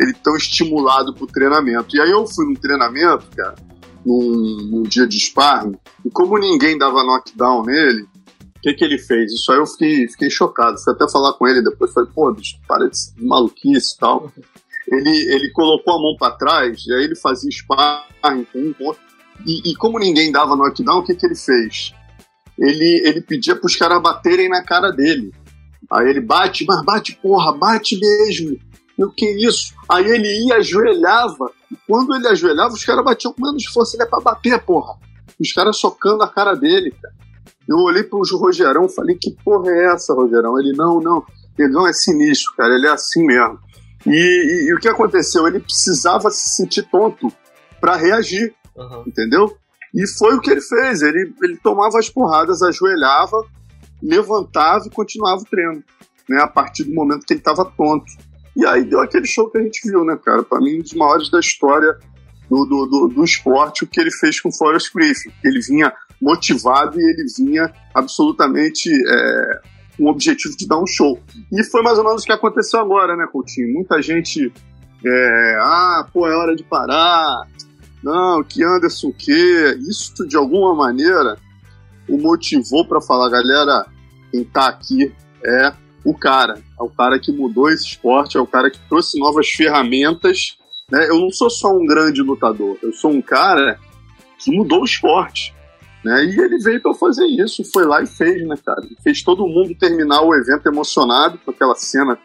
ele 0.03 0.13
tão 0.15 0.37
estimulado 0.37 1.15
pro 1.15 1.27
treinamento. 1.27 1.97
E 1.97 2.01
aí 2.01 2.11
eu 2.11 2.27
fui 2.27 2.47
num 2.47 2.55
treinamento, 2.55 3.27
cara, 3.37 3.55
num, 4.05 4.69
num 4.71 4.83
dia 4.83 5.07
de 5.07 5.19
sparring, 5.19 5.77
e 6.05 6.11
como 6.11 6.39
ninguém 6.39 6.77
dava 6.77 7.05
knockdown 7.05 7.65
nele, 7.65 8.03
o 8.03 8.61
que, 8.63 8.75
que 8.75 8.85
ele 8.85 8.99
fez? 8.99 9.33
Isso 9.33 9.51
aí 9.51 9.59
eu 9.59 9.67
fiquei, 9.67 10.09
fiquei 10.09 10.31
chocado. 10.31 10.79
Fui 10.79 10.93
até 10.93 11.09
falar 11.11 11.33
com 11.33 11.49
ele 11.49 11.63
depois, 11.63 11.93
falei, 11.93 12.09
pô, 12.15 12.33
bicho, 12.33 12.57
para 12.69 12.89
de 12.89 12.97
maluquice 13.19 13.95
e 13.95 13.99
tal. 13.99 14.33
Ele, 14.87 15.11
ele 15.35 15.51
colocou 15.51 15.95
a 15.95 16.01
mão 16.01 16.17
para 16.17 16.37
trás, 16.37 16.85
e 16.87 16.93
aí 16.93 17.05
ele 17.05 17.17
fazia 17.17 17.51
sparring 17.51 18.45
com 18.53 18.59
um 18.59 18.73
ponto. 18.73 19.01
E, 19.45 19.71
e 19.71 19.77
como 19.77 19.99
ninguém 19.99 20.31
dava 20.31 20.55
knockdown, 20.55 20.99
o 21.01 21.05
que, 21.05 21.15
que 21.15 21.27
ele 21.27 21.35
fez? 21.35 21.93
Ele, 22.57 23.03
ele 23.05 23.21
pedia 23.21 23.57
pros 23.57 23.75
caras 23.75 24.01
baterem 24.01 24.49
na 24.49 24.63
cara 24.63 24.91
dele. 24.93 25.33
Aí 25.91 26.09
ele 26.09 26.21
bate, 26.21 26.65
mas 26.65 26.85
bate, 26.85 27.17
porra, 27.17 27.53
bate 27.53 27.99
mesmo. 27.99 28.59
O 28.99 29.11
que 29.11 29.27
é 29.27 29.47
isso? 29.47 29.75
Aí 29.89 30.05
ele 30.05 30.47
ia, 30.47 30.57
ajoelhava, 30.57 31.51
e 31.71 31.77
quando 31.87 32.15
ele 32.15 32.29
ajoelhava, 32.29 32.75
os 32.75 32.85
caras 32.85 33.05
batiam 33.05 33.33
com 33.33 33.45
menos 33.45 33.65
força, 33.67 33.97
ele 33.97 34.05
é 34.05 34.07
pra 34.07 34.21
bater, 34.21 34.63
porra. 34.63 34.95
Os 35.41 35.53
caras 35.53 35.79
socando 35.79 36.23
a 36.23 36.29
cara 36.29 36.55
dele, 36.55 36.91
cara. 36.91 37.15
Eu 37.69 37.79
olhei 37.79 38.03
pro 38.03 38.23
Rogerão 38.23 38.87
e 38.87 38.95
falei, 38.95 39.17
que 39.17 39.35
porra 39.45 39.71
é 39.71 39.95
essa, 39.95 40.15
Rogerão? 40.15 40.59
Ele, 40.59 40.73
não, 40.77 41.01
não, 41.01 41.25
ele 41.59 41.73
não 41.73 41.87
é 41.87 41.93
sinistro, 41.93 42.55
cara, 42.57 42.75
ele 42.75 42.87
é 42.87 42.91
assim 42.91 43.25
mesmo. 43.25 43.59
E, 44.07 44.11
e, 44.11 44.69
e 44.69 44.75
o 44.75 44.79
que 44.79 44.89
aconteceu? 44.89 45.47
Ele 45.47 45.61
precisava 45.61 46.31
se 46.31 46.51
sentir 46.51 46.83
tonto 46.83 47.33
para 47.81 47.97
reagir, 47.97 48.55
uhum. 48.77 49.05
entendeu? 49.07 49.57
E 49.95 50.07
foi 50.19 50.35
o 50.35 50.41
que 50.41 50.51
ele 50.51 50.61
fez. 50.61 51.03
Ele, 51.03 51.33
ele 51.43 51.57
tomava 51.63 51.99
as 51.99 52.09
porradas, 52.09 52.63
ajoelhava, 52.63 53.45
levantava 54.03 54.87
e 54.87 54.91
continuava 54.91 55.43
o 55.43 55.45
treino, 55.45 55.83
né? 56.29 56.41
A 56.43 56.49
partir 56.49 56.85
do 56.85 56.95
momento 56.95 57.25
que 57.25 57.33
ele 57.33 57.41
estava 57.41 57.65
tonto. 57.65 58.13
E 58.57 58.67
aí 58.67 58.85
deu 58.85 59.01
aquele 59.01 59.27
show 59.27 59.49
que 59.51 59.59
a 59.59 59.63
gente 59.63 59.89
viu, 59.89 60.05
né, 60.05 60.19
cara? 60.23 60.43
Para 60.43 60.61
mim, 60.61 60.79
um 60.79 60.83
dos 60.83 60.93
maiores 60.93 61.31
da 61.31 61.41
história 61.41 61.97
do, 62.51 62.65
do, 62.67 62.87
do, 62.87 63.09
do, 63.09 63.25
esporte, 63.25 63.85
o 63.85 63.87
que 63.87 64.01
ele 64.01 64.11
fez 64.11 64.41
com 64.41 64.51
o 64.51 64.53
Forrest 64.53 64.93
Griffin. 64.95 65.31
Ele 65.43 65.61
vinha 65.61 65.93
motivado 66.21 67.01
e 67.01 67.03
ele 67.03 67.25
vinha 67.37 67.73
absolutamente 67.95 68.91
é, 68.91 69.61
com 69.97 70.05
o 70.05 70.09
objetivo 70.09 70.55
de 70.57 70.67
dar 70.67 70.79
um 70.79 70.87
show. 70.87 71.19
E 71.51 71.65
foi 71.65 71.83
mais 71.83 71.99
ou 71.99 72.05
menos 72.05 72.23
o 72.23 72.27
que 72.27 72.33
aconteceu 72.33 72.79
agora, 72.81 73.17
né, 73.17 73.27
Coutinho? 73.31 73.73
Muita 73.73 74.01
gente. 74.03 74.53
É, 75.05 75.57
ah, 75.61 76.07
pô, 76.13 76.29
é 76.29 76.37
hora 76.37 76.55
de 76.55 76.63
parar. 76.63 77.47
Não, 78.03 78.43
que 78.43 78.63
Anderson 78.63 79.09
o 79.09 79.15
quê? 79.15 79.79
Isso, 79.89 80.27
de 80.27 80.37
alguma 80.37 80.75
maneira, 80.75 81.39
o 82.09 82.19
motivou 82.19 82.87
para 82.87 83.01
falar, 83.01 83.31
galera, 83.31 83.87
quem 84.31 84.45
tá 84.45 84.69
aqui 84.69 85.13
é 85.45 85.73
o 86.05 86.15
cara. 86.15 86.55
É 86.79 86.83
o 86.83 86.89
cara 86.89 87.19
que 87.19 87.33
mudou 87.33 87.71
esse 87.71 87.87
esporte, 87.87 88.37
é 88.37 88.41
o 88.41 88.47
cara 88.47 88.71
que 88.71 88.79
trouxe 88.89 89.19
novas 89.19 89.49
ferramentas. 89.49 90.57
Né? 90.91 91.09
Eu 91.09 91.19
não 91.21 91.31
sou 91.31 91.51
só 91.51 91.69
um 91.69 91.87
grande 91.87 92.23
lutador, 92.23 92.79
eu 92.83 92.93
sou 92.93 93.11
um 93.11 93.23
cara 93.23 93.79
que 94.39 94.51
mudou 94.51 94.83
o 94.83 94.85
esporte. 94.85 95.55
Né? 96.05 96.25
E 96.25 96.41
ele 96.41 96.59
veio 96.59 96.83
para 96.83 96.95
fazer 96.95 97.27
isso, 97.27 97.63
foi 97.73 97.85
lá 97.85 98.03
e 98.03 98.07
fez, 98.07 98.47
né, 98.47 98.57
cara? 98.65 98.83
Fez 99.03 99.23
todo 99.23 99.47
mundo 99.47 99.75
terminar 99.79 100.23
o 100.23 100.35
evento 100.35 100.67
emocionado 100.67 101.39
com 101.45 101.53
aquela 101.53 101.77
cena 101.77 102.19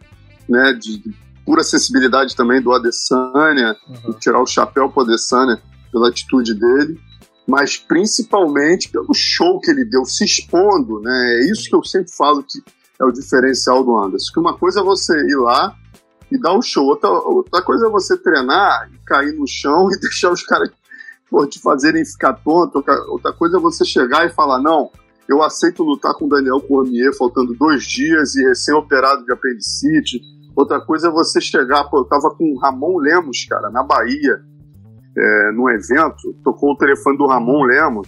né, 0.49 0.73
de, 0.73 0.99
pura 1.47 1.63
sensibilidade 1.63 2.35
também 2.35 2.61
do 2.61 2.73
Adesanya, 2.73 3.73
uhum. 3.87 4.13
tirar 4.19 4.41
o 4.41 4.45
chapéu 4.45 4.89
pro 4.89 5.03
Adesanya 5.03 5.61
pela 5.89 6.09
atitude 6.09 6.53
dele, 6.53 6.99
mas 7.47 7.77
principalmente 7.77 8.89
pelo 8.89 9.13
show 9.13 9.57
que 9.61 9.71
ele 9.71 9.85
deu, 9.85 10.03
se 10.03 10.25
expondo, 10.25 10.99
né? 10.99 11.39
É 11.39 11.51
isso 11.51 11.69
que 11.69 11.75
eu 11.75 11.81
sempre 11.85 12.11
falo 12.11 12.43
que 12.43 12.61
é 12.99 13.05
o 13.05 13.11
diferencial 13.11 13.83
do 13.83 13.97
Anderson. 13.97 14.33
Que 14.33 14.39
uma 14.39 14.57
coisa 14.57 14.81
é 14.81 14.83
você 14.83 15.13
ir 15.13 15.37
lá 15.37 15.75
e 16.31 16.39
dar 16.39 16.53
o 16.53 16.59
um 16.59 16.61
show, 16.61 16.85
outra, 16.85 17.09
outra 17.09 17.61
coisa 17.61 17.87
é 17.87 17.89
você 17.89 18.17
treinar 18.17 18.89
e 18.93 18.97
cair 19.05 19.33
no 19.33 19.47
chão 19.47 19.89
e 19.93 19.99
deixar 19.99 20.31
os 20.31 20.43
caras 20.43 20.69
te 21.49 21.59
fazerem 21.59 22.05
ficar 22.05 22.33
tonto. 22.33 22.83
Outra 23.09 23.33
coisa 23.33 23.57
é 23.57 23.61
você 23.61 23.85
chegar 23.85 24.25
e 24.25 24.29
falar, 24.29 24.61
não, 24.61 24.89
eu 25.27 25.43
aceito 25.43 25.83
lutar 25.83 26.13
com 26.15 26.25
o 26.25 26.29
Daniel 26.29 26.61
Cormier 26.61 27.13
faltando 27.17 27.53
dois 27.53 27.83
dias 27.83 28.35
e 28.35 28.43
recém-operado 28.43 29.25
de 29.25 29.33
apendicite. 29.33 30.21
Outra 30.55 30.79
coisa 30.79 31.09
é 31.09 31.11
você 31.11 31.39
chegar, 31.39 31.83
pô, 31.85 31.99
eu 31.99 32.05
tava 32.05 32.33
com 32.35 32.45
o 32.45 32.57
Ramon 32.57 32.97
Lemos, 32.97 33.45
cara, 33.45 33.69
na 33.69 33.83
Bahia, 33.83 34.41
é, 35.15 35.51
num 35.51 35.69
evento, 35.69 36.33
tocou 36.43 36.71
o 36.71 36.77
telefone 36.77 37.17
do 37.17 37.27
Ramon 37.27 37.63
Lemos, 37.63 38.07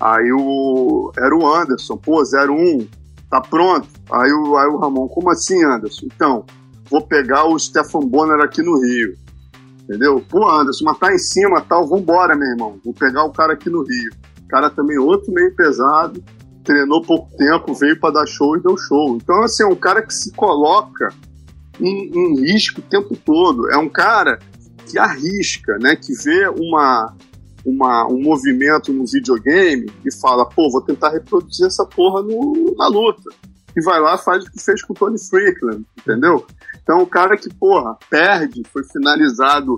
aí 0.00 0.30
o, 0.32 1.12
era 1.16 1.34
o 1.34 1.46
Anderson, 1.46 1.96
pô, 1.96 2.22
01, 2.22 2.86
tá 3.34 3.40
pronto? 3.40 3.88
Aí 4.12 4.32
o, 4.32 4.56
aí 4.56 4.68
o 4.68 4.76
Ramon, 4.78 5.08
como 5.08 5.28
assim, 5.28 5.60
Anderson? 5.64 6.06
Então, 6.06 6.46
vou 6.88 7.02
pegar 7.02 7.44
o 7.46 7.58
Stefan 7.58 8.06
Bonner 8.06 8.40
aqui 8.40 8.62
no 8.62 8.80
Rio. 8.80 9.16
Entendeu? 9.82 10.24
Pô, 10.30 10.48
Anderson, 10.48 10.84
mas 10.84 10.98
tá 10.98 11.12
em 11.12 11.18
cima 11.18 11.60
tal, 11.60 11.84
vambora, 11.84 12.36
meu 12.36 12.46
irmão. 12.46 12.78
Vou 12.84 12.94
pegar 12.94 13.24
o 13.24 13.32
cara 13.32 13.54
aqui 13.54 13.68
no 13.68 13.82
Rio. 13.82 14.12
O 14.44 14.48
cara 14.48 14.70
também 14.70 14.98
outro 14.98 15.32
meio 15.32 15.52
pesado, 15.56 16.22
treinou 16.62 17.02
pouco 17.02 17.36
tempo, 17.36 17.74
veio 17.74 17.98
para 17.98 18.14
dar 18.14 18.26
show 18.26 18.56
e 18.56 18.62
deu 18.62 18.76
show. 18.76 19.16
Então, 19.16 19.42
assim, 19.42 19.64
é 19.64 19.66
um 19.66 19.74
cara 19.74 20.00
que 20.00 20.14
se 20.14 20.30
coloca 20.32 21.08
em, 21.80 22.12
em 22.14 22.40
risco 22.40 22.78
o 22.78 22.84
tempo 22.84 23.16
todo. 23.16 23.68
É 23.68 23.76
um 23.76 23.88
cara 23.88 24.38
que 24.88 24.96
arrisca, 24.96 25.76
né? 25.80 25.96
Que 25.96 26.14
vê 26.22 26.48
uma, 26.50 27.16
uma, 27.64 28.06
um 28.06 28.20
movimento 28.20 28.92
no 28.92 29.06
videogame 29.06 29.90
e 30.04 30.14
fala, 30.20 30.44
pô, 30.44 30.70
vou 30.70 30.82
tentar 30.82 31.10
reproduzir 31.10 31.66
essa 31.66 31.84
porra 31.86 32.22
no, 32.22 32.74
na 32.76 32.86
luta. 32.88 33.30
E 33.76 33.82
vai 33.82 34.00
lá 34.00 34.16
faz 34.16 34.44
o 34.44 34.50
que 34.50 34.62
fez 34.62 34.82
com 34.82 34.92
o 34.92 34.96
Tony 34.96 35.16
Strickland, 35.16 35.84
entendeu? 35.98 36.46
Então 36.82 36.98
o 36.98 37.06
cara 37.06 37.36
que, 37.36 37.52
porra, 37.52 37.96
perde, 38.08 38.62
foi 38.72 38.84
finalizado 38.84 39.76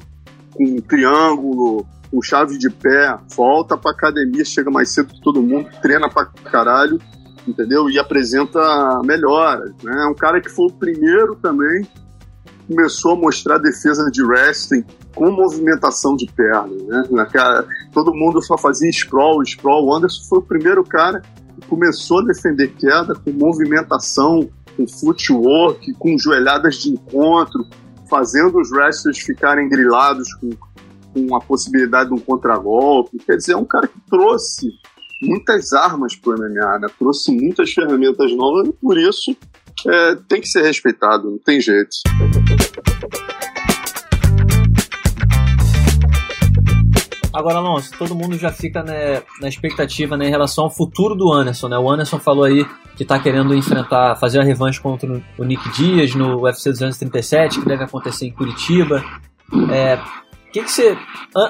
com 0.54 0.64
um 0.64 0.80
triângulo, 0.80 1.86
com 2.10 2.20
chave 2.20 2.58
de 2.58 2.68
pé, 2.68 3.16
volta 3.34 3.76
pra 3.76 3.92
academia, 3.92 4.44
chega 4.44 4.70
mais 4.70 4.92
cedo 4.92 5.14
que 5.14 5.20
todo 5.20 5.42
mundo, 5.42 5.70
treina 5.80 6.10
pra 6.10 6.26
caralho, 6.26 7.00
entendeu? 7.46 7.88
E 7.88 7.98
apresenta 7.98 8.60
melhoras, 9.04 9.70
né? 9.82 10.04
É 10.04 10.08
um 10.08 10.14
cara 10.14 10.40
que 10.40 10.50
foi 10.50 10.66
o 10.66 10.72
primeiro 10.72 11.36
também 11.36 11.86
começou 12.66 13.12
a 13.12 13.16
mostrar 13.16 13.58
defesa 13.58 14.10
de 14.10 14.22
wrestling 14.22 14.84
com 15.14 15.30
movimentação 15.30 16.16
de 16.16 16.26
perna, 16.26 16.74
né? 16.86 17.04
Naquela, 17.10 17.66
todo 17.92 18.14
mundo 18.14 18.42
só 18.42 18.58
fazia 18.58 18.90
sprawl, 18.90 19.42
sprawl. 19.42 19.86
O 19.86 19.94
Anderson 19.94 20.28
foi 20.28 20.38
o 20.38 20.42
primeiro 20.42 20.84
cara 20.84 21.22
que 21.54 21.66
começou 21.68 22.20
a 22.20 22.24
defender 22.24 22.68
queda 22.74 23.14
com 23.14 23.32
movimentação, 23.32 24.48
com 24.76 24.86
footwork, 24.86 25.94
com 25.94 26.18
joelhadas 26.18 26.76
de 26.76 26.90
encontro, 26.90 27.64
fazendo 28.10 28.58
os 28.58 28.70
wrestlers 28.70 29.18
ficarem 29.18 29.68
grilados 29.68 30.32
com, 30.34 30.50
com 31.14 31.34
a 31.34 31.40
possibilidade 31.40 32.10
de 32.10 32.14
um 32.14 32.18
contragolpe. 32.18 33.18
Quer 33.18 33.36
dizer, 33.36 33.52
é 33.52 33.56
um 33.56 33.64
cara 33.64 33.88
que 33.88 34.00
trouxe 34.08 34.68
muitas 35.22 35.72
armas 35.72 36.14
para 36.14 36.34
o 36.34 36.38
MMA, 36.38 36.78
né? 36.80 36.88
trouxe 36.98 37.32
muitas 37.32 37.72
ferramentas 37.72 38.30
novas 38.36 38.68
e 38.68 38.72
por 38.72 38.98
isso 38.98 39.34
é, 39.86 40.16
tem 40.28 40.40
que 40.40 40.48
ser 40.48 40.62
respeitado, 40.62 41.30
não 41.30 41.38
tem 41.38 41.60
jeito. 41.60 41.90
Agora, 47.32 47.58
Alonso, 47.58 47.90
todo 47.98 48.14
mundo 48.14 48.38
já 48.38 48.50
fica 48.50 48.82
né, 48.82 49.22
na 49.42 49.48
expectativa 49.48 50.16
né, 50.16 50.26
em 50.26 50.30
relação 50.30 50.64
ao 50.64 50.70
futuro 50.70 51.14
do 51.14 51.30
Anderson. 51.30 51.68
Né? 51.68 51.78
O 51.78 51.90
Anderson 51.90 52.18
falou 52.18 52.44
aí 52.44 52.64
que 52.96 53.02
está 53.02 53.18
querendo 53.18 53.54
enfrentar, 53.54 54.16
fazer 54.16 54.40
a 54.40 54.42
revanche 54.42 54.80
contra 54.80 55.22
o 55.36 55.44
Nick 55.44 55.68
Dias 55.72 56.14
no 56.14 56.40
UFC 56.40 56.70
237, 56.70 57.60
que 57.60 57.66
deve 57.66 57.84
acontecer 57.84 58.26
em 58.26 58.32
Curitiba. 58.32 59.04
É, 59.70 59.98
que, 60.56 60.62
que 60.62 60.70
você, 60.70 60.96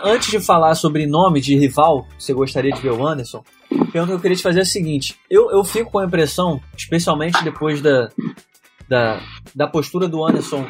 antes 0.05 0.29
de 0.31 0.41
falar 0.41 0.75
sobre 0.75 1.07
nome 1.07 1.41
de 1.41 1.57
rival, 1.57 2.09
você 2.19 2.35
gostaria 2.35 2.73
de 2.73 2.81
ver 2.81 2.91
o 2.91 3.07
Anderson? 3.07 3.45
Pergunta 3.93 4.07
que 4.07 4.13
eu 4.13 4.21
queria 4.21 4.37
te 4.37 4.43
fazer 4.43 4.61
é 4.61 4.63
a 4.63 4.67
seguinte: 4.67 5.17
eu, 5.31 5.51
eu 5.51 5.65
fico 5.65 5.91
com 5.91 5.99
a 5.99 6.05
impressão, 6.05 6.61
especialmente 6.77 7.43
depois 7.45 7.81
da, 7.81 8.09
da, 8.89 9.21
da 9.55 9.67
postura 9.67 10.09
do 10.09 10.25
Anderson 10.25 10.67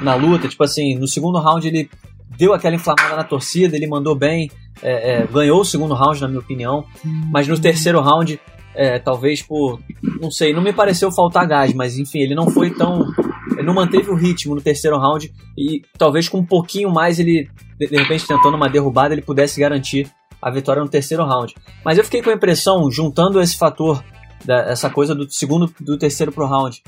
na 0.00 0.14
luta, 0.14 0.48
tipo 0.48 0.64
assim, 0.64 0.96
no 0.96 1.06
segundo 1.06 1.38
round 1.38 1.66
ele 1.66 1.88
deu 2.36 2.52
aquela 2.52 2.74
inflamada 2.74 3.16
na 3.16 3.24
torcida, 3.24 3.76
ele 3.76 3.86
mandou 3.86 4.14
bem, 4.14 4.50
é, 4.82 5.22
é, 5.22 5.26
ganhou 5.26 5.60
o 5.60 5.64
segundo 5.64 5.94
round, 5.94 6.20
na 6.20 6.28
minha 6.28 6.40
opinião, 6.40 6.84
mas 7.30 7.46
no 7.46 7.58
terceiro 7.58 8.00
round, 8.00 8.40
é, 8.74 8.98
talvez 8.98 9.42
por. 9.42 9.80
Não 10.20 10.30
sei, 10.30 10.52
não 10.52 10.62
me 10.62 10.72
pareceu 10.72 11.12
faltar 11.12 11.46
gás, 11.46 11.74
mas 11.74 11.98
enfim, 11.98 12.20
ele 12.20 12.34
não 12.34 12.50
foi 12.50 12.70
tão. 12.70 13.06
Ele 13.52 13.62
não 13.62 13.74
manteve 13.74 14.10
o 14.10 14.14
ritmo 14.14 14.54
no 14.54 14.62
terceiro 14.62 14.98
round 14.98 15.32
e 15.56 15.82
talvez 15.98 16.28
com 16.28 16.38
um 16.38 16.44
pouquinho 16.44 16.90
mais 16.90 17.18
ele, 17.18 17.50
de 17.78 17.86
repente, 17.86 18.26
tentando 18.26 18.56
uma 18.56 18.68
derrubada, 18.68 19.14
ele 19.14 19.22
pudesse 19.22 19.60
garantir 19.60 20.10
a 20.42 20.50
vitória 20.50 20.82
no 20.82 20.88
terceiro 20.88 21.24
round. 21.24 21.54
Mas 21.84 21.96
eu 21.96 22.04
fiquei 22.04 22.20
com 22.20 22.30
a 22.30 22.34
impressão, 22.34 22.90
juntando 22.90 23.40
esse 23.40 23.56
fator, 23.56 24.02
da, 24.44 24.56
essa 24.62 24.90
coisa 24.90 25.14
do 25.14 25.30
segundo 25.32 25.72
do 25.80 25.96
terceiro 25.96 26.32
pro 26.32 26.46
round, 26.46 26.82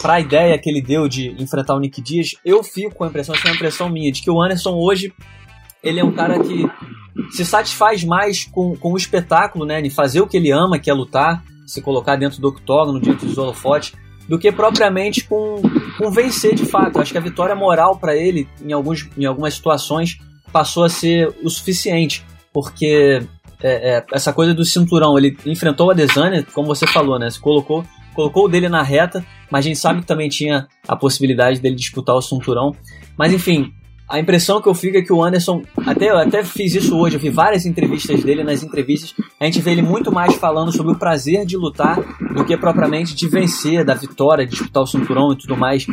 para 0.00 0.14
a 0.14 0.20
ideia 0.20 0.58
que 0.58 0.70
ele 0.70 0.80
deu 0.80 1.06
de 1.06 1.30
enfrentar 1.40 1.74
o 1.74 1.80
Nick 1.80 2.00
Diaz, 2.00 2.34
eu 2.44 2.62
fico 2.62 2.94
com 2.94 3.04
a 3.04 3.08
impressão, 3.08 3.34
essa 3.34 3.46
é 3.46 3.50
uma 3.50 3.56
impressão 3.56 3.88
minha, 3.88 4.10
de 4.10 4.22
que 4.22 4.30
o 4.30 4.42
Anderson 4.42 4.72
hoje 4.72 5.12
ele 5.82 6.00
é 6.00 6.04
um 6.04 6.12
cara 6.12 6.38
que 6.40 6.66
se 7.30 7.44
satisfaz 7.44 8.02
mais 8.02 8.44
com, 8.44 8.74
com 8.76 8.92
o 8.92 8.96
espetáculo, 8.96 9.66
né? 9.66 9.82
De 9.82 9.90
fazer 9.90 10.20
o 10.20 10.26
que 10.26 10.36
ele 10.36 10.50
ama, 10.50 10.78
que 10.78 10.90
é 10.90 10.94
lutar, 10.94 11.44
se 11.66 11.82
colocar 11.82 12.16
dentro 12.16 12.40
do 12.40 12.48
octógono, 12.48 12.98
dentro 12.98 13.26
dos 13.26 13.36
holofotes, 13.36 13.92
do 14.28 14.38
que 14.38 14.50
propriamente 14.50 15.24
com, 15.24 15.60
com 15.98 16.10
vencer 16.10 16.54
de 16.54 16.64
fato. 16.64 17.00
Acho 17.00 17.12
que 17.12 17.18
a 17.18 17.20
vitória 17.20 17.54
moral 17.54 17.98
para 17.98 18.16
ele, 18.16 18.48
em, 18.62 18.72
alguns, 18.72 19.08
em 19.16 19.26
algumas 19.26 19.54
situações, 19.54 20.18
passou 20.50 20.84
a 20.84 20.88
ser 20.88 21.34
o 21.42 21.50
suficiente, 21.50 22.24
porque 22.54 23.20
é, 23.60 23.96
é, 23.96 24.04
essa 24.12 24.32
coisa 24.32 24.54
do 24.54 24.64
cinturão, 24.64 25.18
ele 25.18 25.36
enfrentou 25.44 25.88
o 25.88 25.90
Adesanya, 25.90 26.46
como 26.54 26.68
você 26.68 26.86
falou, 26.86 27.18
né? 27.18 27.28
Se 27.28 27.40
colocou, 27.40 27.84
colocou 28.14 28.44
o 28.44 28.48
dele 28.48 28.68
na 28.68 28.82
reta, 28.82 29.26
mas 29.50 29.64
a 29.64 29.68
gente 29.68 29.78
sabe 29.80 30.00
que 30.00 30.06
também 30.06 30.28
tinha 30.28 30.68
a 30.86 30.94
possibilidade 30.94 31.60
dele 31.60 31.74
disputar 31.74 32.14
o 32.14 32.22
cinturão. 32.22 32.72
Mas 33.18 33.32
enfim, 33.32 33.72
a 34.08 34.20
impressão 34.20 34.60
que 34.60 34.68
eu 34.68 34.74
fico 34.74 34.98
é 34.98 35.02
que 35.02 35.12
o 35.12 35.22
Anderson, 35.24 35.62
até 35.84 36.10
eu 36.10 36.18
até 36.18 36.44
fiz 36.44 36.74
isso 36.74 36.96
hoje, 36.96 37.16
eu 37.16 37.20
vi 37.20 37.30
várias 37.30 37.64
entrevistas 37.66 38.22
dele, 38.22 38.44
nas 38.44 38.62
entrevistas 38.62 39.14
a 39.40 39.46
gente 39.46 39.60
vê 39.60 39.72
ele 39.72 39.82
muito 39.82 40.12
mais 40.12 40.34
falando 40.36 40.70
sobre 40.70 40.92
o 40.92 40.98
prazer 40.98 41.44
de 41.44 41.56
lutar 41.56 41.98
do 42.34 42.44
que 42.44 42.56
propriamente 42.56 43.14
de 43.14 43.26
vencer, 43.26 43.84
da 43.84 43.94
vitória, 43.94 44.44
de 44.44 44.52
disputar 44.52 44.82
o 44.82 44.86
cinturão 44.86 45.32
e 45.32 45.36
tudo 45.36 45.56
mais. 45.56 45.86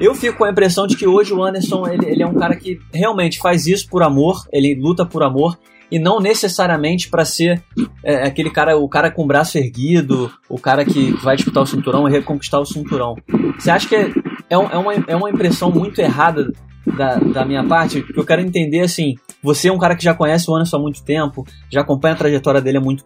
Eu 0.00 0.14
fico 0.14 0.38
com 0.38 0.44
a 0.44 0.50
impressão 0.50 0.86
de 0.86 0.96
que 0.96 1.06
hoje 1.06 1.34
o 1.34 1.42
Anderson 1.42 1.86
ele, 1.86 2.06
ele 2.06 2.22
é 2.22 2.26
um 2.26 2.34
cara 2.34 2.54
que 2.54 2.78
realmente 2.94 3.38
faz 3.40 3.66
isso 3.66 3.88
por 3.88 4.02
amor, 4.02 4.44
ele 4.52 4.74
luta 4.80 5.04
por 5.04 5.22
amor 5.24 5.58
e 5.90 5.98
não 5.98 6.20
necessariamente 6.20 7.08
para 7.08 7.24
ser 7.24 7.62
é, 8.04 8.26
aquele 8.26 8.50
cara, 8.50 8.76
o 8.76 8.88
cara 8.88 9.10
com 9.10 9.24
o 9.24 9.26
braço 9.26 9.56
erguido, 9.58 10.30
o 10.48 10.58
cara 10.58 10.84
que 10.84 11.12
vai 11.22 11.36
disputar 11.36 11.62
o 11.62 11.66
cinturão 11.66 12.08
e 12.08 12.10
reconquistar 12.10 12.60
o 12.60 12.66
cinturão. 12.66 13.16
Você 13.58 13.70
acha 13.70 13.88
que 13.88 13.96
é, 13.96 14.10
é, 14.50 14.56
uma, 14.56 14.94
é 15.06 15.16
uma 15.16 15.30
impressão 15.30 15.70
muito 15.70 16.00
errada 16.00 16.52
da, 16.96 17.16
da 17.16 17.44
minha 17.44 17.64
parte, 17.64 18.02
que 18.02 18.18
eu 18.18 18.24
quero 18.24 18.42
entender 18.42 18.80
assim, 18.80 19.14
você 19.42 19.68
é 19.68 19.72
um 19.72 19.78
cara 19.78 19.96
que 19.96 20.04
já 20.04 20.14
conhece 20.14 20.50
o 20.50 20.54
Anderson 20.54 20.76
há 20.76 20.80
muito 20.80 21.02
tempo, 21.02 21.46
já 21.70 21.80
acompanha 21.80 22.14
a 22.14 22.18
trajetória 22.18 22.60
dele 22.60 22.78
há 22.78 22.80
muito, 22.80 23.04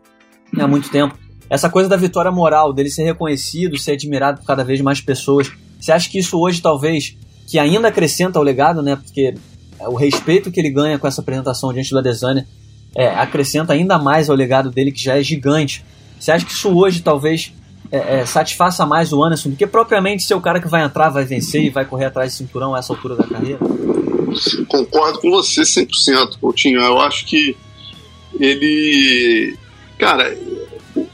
há 0.58 0.66
muito 0.66 0.90
tempo. 0.90 1.16
Essa 1.48 1.68
coisa 1.68 1.88
da 1.88 1.96
vitória 1.96 2.30
moral, 2.30 2.72
dele 2.72 2.90
ser 2.90 3.04
reconhecido, 3.04 3.78
ser 3.78 3.92
admirado 3.92 4.40
por 4.40 4.46
cada 4.46 4.64
vez 4.64 4.80
mais 4.80 5.00
pessoas, 5.00 5.52
você 5.78 5.92
acha 5.92 6.08
que 6.08 6.18
isso 6.18 6.38
hoje 6.38 6.62
talvez, 6.62 7.16
que 7.46 7.58
ainda 7.58 7.88
acrescenta 7.88 8.38
ao 8.38 8.44
legado, 8.44 8.82
né? 8.82 8.96
Porque 8.96 9.34
o 9.80 9.96
respeito 9.96 10.50
que 10.50 10.60
ele 10.60 10.70
ganha 10.70 10.98
com 10.98 11.06
essa 11.06 11.20
apresentação 11.20 11.72
diante 11.72 11.90
do 11.90 11.98
Adesanya 11.98 12.46
é, 12.94 13.08
acrescenta 13.08 13.72
ainda 13.72 13.98
mais 13.98 14.28
ao 14.28 14.36
legado 14.36 14.70
dele, 14.70 14.92
que 14.92 15.02
já 15.02 15.18
é 15.18 15.22
gigante. 15.22 15.84
Você 16.18 16.30
acha 16.30 16.44
que 16.44 16.52
isso 16.52 16.76
hoje 16.76 17.02
talvez 17.02 17.52
é, 17.90 18.20
é, 18.20 18.26
satisfaça 18.26 18.86
mais 18.86 19.12
o 19.12 19.22
Anderson 19.22 19.50
do 19.50 19.56
que 19.56 19.66
propriamente 19.66 20.22
ser 20.22 20.34
o 20.34 20.40
cara 20.40 20.60
que 20.60 20.68
vai 20.68 20.84
entrar, 20.84 21.08
vai 21.08 21.24
vencer 21.24 21.62
e 21.62 21.70
vai 21.70 21.84
correr 21.84 22.06
atrás 22.06 22.32
de 22.32 22.38
cinturão 22.38 22.74
a 22.74 22.78
essa 22.78 22.92
altura 22.92 23.16
da 23.16 23.24
carreira? 23.24 23.58
Concordo 24.68 25.20
com 25.20 25.30
você 25.30 25.62
100%, 25.62 26.38
Coutinho. 26.40 26.80
Eu 26.80 26.98
acho 27.00 27.26
que 27.26 27.56
ele. 28.40 29.56
Cara, 29.98 30.36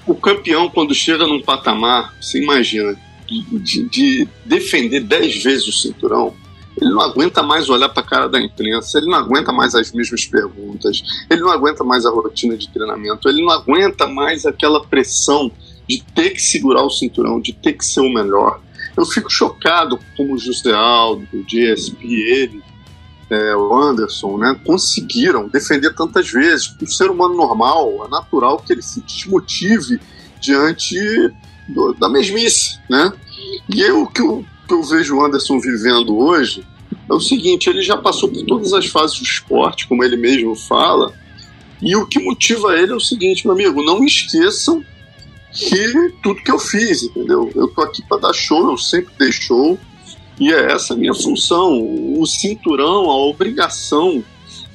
o 0.06 0.14
campeão, 0.14 0.70
quando 0.70 0.94
chega 0.94 1.26
num 1.26 1.42
patamar, 1.42 2.14
você 2.20 2.40
imagina, 2.40 2.96
de, 3.26 3.82
de 3.88 4.28
defender 4.44 5.00
dez 5.00 5.42
vezes 5.42 5.66
o 5.66 5.72
cinturão, 5.72 6.34
ele 6.80 6.90
não 6.90 7.00
aguenta 7.00 7.42
mais 7.42 7.68
olhar 7.68 7.88
para 7.88 8.02
a 8.02 8.06
cara 8.06 8.28
da 8.28 8.40
imprensa, 8.40 8.98
ele 8.98 9.08
não 9.08 9.18
aguenta 9.18 9.52
mais 9.52 9.74
as 9.74 9.92
mesmas 9.92 10.24
perguntas, 10.26 11.02
ele 11.28 11.40
não 11.40 11.50
aguenta 11.50 11.82
mais 11.84 12.06
a 12.06 12.10
rotina 12.10 12.56
de 12.56 12.68
treinamento, 12.68 13.28
ele 13.28 13.44
não 13.44 13.50
aguenta 13.50 14.06
mais 14.06 14.46
aquela 14.46 14.84
pressão 14.84 15.50
de 15.88 16.02
ter 16.14 16.30
que 16.30 16.40
segurar 16.40 16.84
o 16.84 16.90
cinturão, 16.90 17.40
de 17.40 17.52
ter 17.52 17.72
que 17.72 17.84
ser 17.84 18.00
o 18.00 18.12
melhor. 18.12 18.60
Eu 18.96 19.04
fico 19.06 19.30
chocado 19.30 19.98
como 20.16 20.34
o 20.34 20.38
José 20.38 20.72
Aldo, 20.72 21.26
o 21.32 21.44
GSP, 21.44 22.06
ele, 22.06 22.62
é, 23.30 23.56
o 23.56 23.74
Anderson, 23.74 24.38
né, 24.38 24.58
conseguiram 24.64 25.48
defender 25.48 25.94
tantas 25.94 26.30
vezes. 26.30 26.74
Um 26.80 26.86
ser 26.86 27.10
humano 27.10 27.34
normal, 27.34 28.04
é 28.06 28.08
natural 28.08 28.58
que 28.58 28.72
ele 28.72 28.82
se 28.82 29.00
desmotive 29.02 30.00
diante 30.40 30.96
do, 31.68 31.92
da 31.94 32.08
mesmice, 32.08 32.78
né? 32.88 33.12
E 33.68 33.80
eu, 33.80 34.02
o 34.02 34.06
que 34.06 34.20
eu, 34.20 34.44
que 34.68 34.74
eu 34.74 34.82
vejo 34.82 35.16
o 35.16 35.24
Anderson 35.24 35.58
vivendo 35.58 36.16
hoje 36.16 36.64
é 37.08 37.14
o 37.14 37.20
seguinte: 37.20 37.70
ele 37.70 37.82
já 37.82 37.96
passou 37.96 38.28
por 38.28 38.44
todas 38.44 38.72
as 38.74 38.86
fases 38.86 39.18
do 39.18 39.24
esporte, 39.24 39.88
como 39.88 40.04
ele 40.04 40.16
mesmo 40.16 40.54
fala, 40.54 41.12
e 41.80 41.96
o 41.96 42.06
que 42.06 42.18
motiva 42.18 42.76
ele 42.78 42.92
é 42.92 42.94
o 42.94 43.00
seguinte, 43.00 43.46
meu 43.46 43.54
amigo: 43.54 43.82
não 43.82 44.04
esqueçam 44.04 44.84
que 45.50 46.12
tudo 46.22 46.42
que 46.42 46.50
eu 46.50 46.58
fiz, 46.58 47.02
entendeu? 47.02 47.50
Eu 47.54 47.68
tô 47.68 47.80
aqui 47.80 48.02
para 48.06 48.18
dar 48.18 48.32
show, 48.34 48.70
eu 48.70 48.76
sempre 48.76 49.12
dei 49.18 49.32
show, 49.32 49.78
e 50.38 50.52
é 50.52 50.72
essa 50.72 50.92
a 50.92 50.96
minha 50.96 51.14
função. 51.14 51.80
O 52.20 52.26
cinturão, 52.26 53.10
a 53.10 53.16
obrigação 53.16 54.22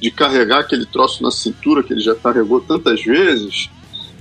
de 0.01 0.11
carregar 0.11 0.61
aquele 0.61 0.85
troço 0.85 1.21
na 1.21 1.31
cintura 1.31 1.83
que 1.83 1.93
ele 1.93 2.01
já 2.01 2.15
carregou 2.15 2.59
tantas 2.59 3.01
vezes, 3.03 3.69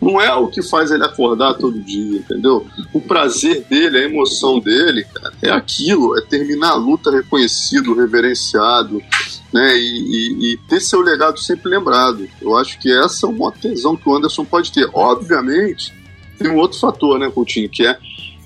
não 0.03 0.21
é 0.21 0.35
o 0.35 0.49
que 0.49 0.61
faz 0.61 0.91
ele 0.91 1.05
acordar 1.05 1.55
todo 1.55 1.81
dia, 1.81 2.19
entendeu? 2.19 2.67
O 2.93 3.01
prazer 3.01 3.65
dele, 3.71 3.99
a 3.99 4.03
emoção 4.03 4.59
dele, 4.59 5.07
é 5.41 5.49
aquilo, 5.49 6.19
é 6.19 6.21
terminar 6.23 6.73
a 6.73 6.75
luta 6.75 7.09
reconhecido, 7.09 7.95
reverenciado, 7.95 9.01
né? 9.53 9.77
E, 9.77 9.79
e, 9.79 10.53
e, 10.53 10.57
ter 10.69 10.81
seu 10.81 11.01
legado 11.01 11.39
sempre 11.39 11.71
lembrado. 11.71 12.29
Eu 12.41 12.57
acho 12.57 12.81
que 12.81 12.91
essa 12.91 13.27
é 13.27 13.31
uma 13.31 13.53
tesão 13.53 13.97
que 13.97 14.09
o 14.09 14.17
Anderson 14.17 14.45
pode 14.45 14.73
ter. 14.73 14.91
Obviamente, 14.93 15.95
tem 16.37 16.51
um 16.51 16.57
outro 16.57 16.81
fator, 16.81 17.17
né, 17.17 17.31
Coutinho, 17.31 17.69
que 17.69 17.87
é 17.87 17.97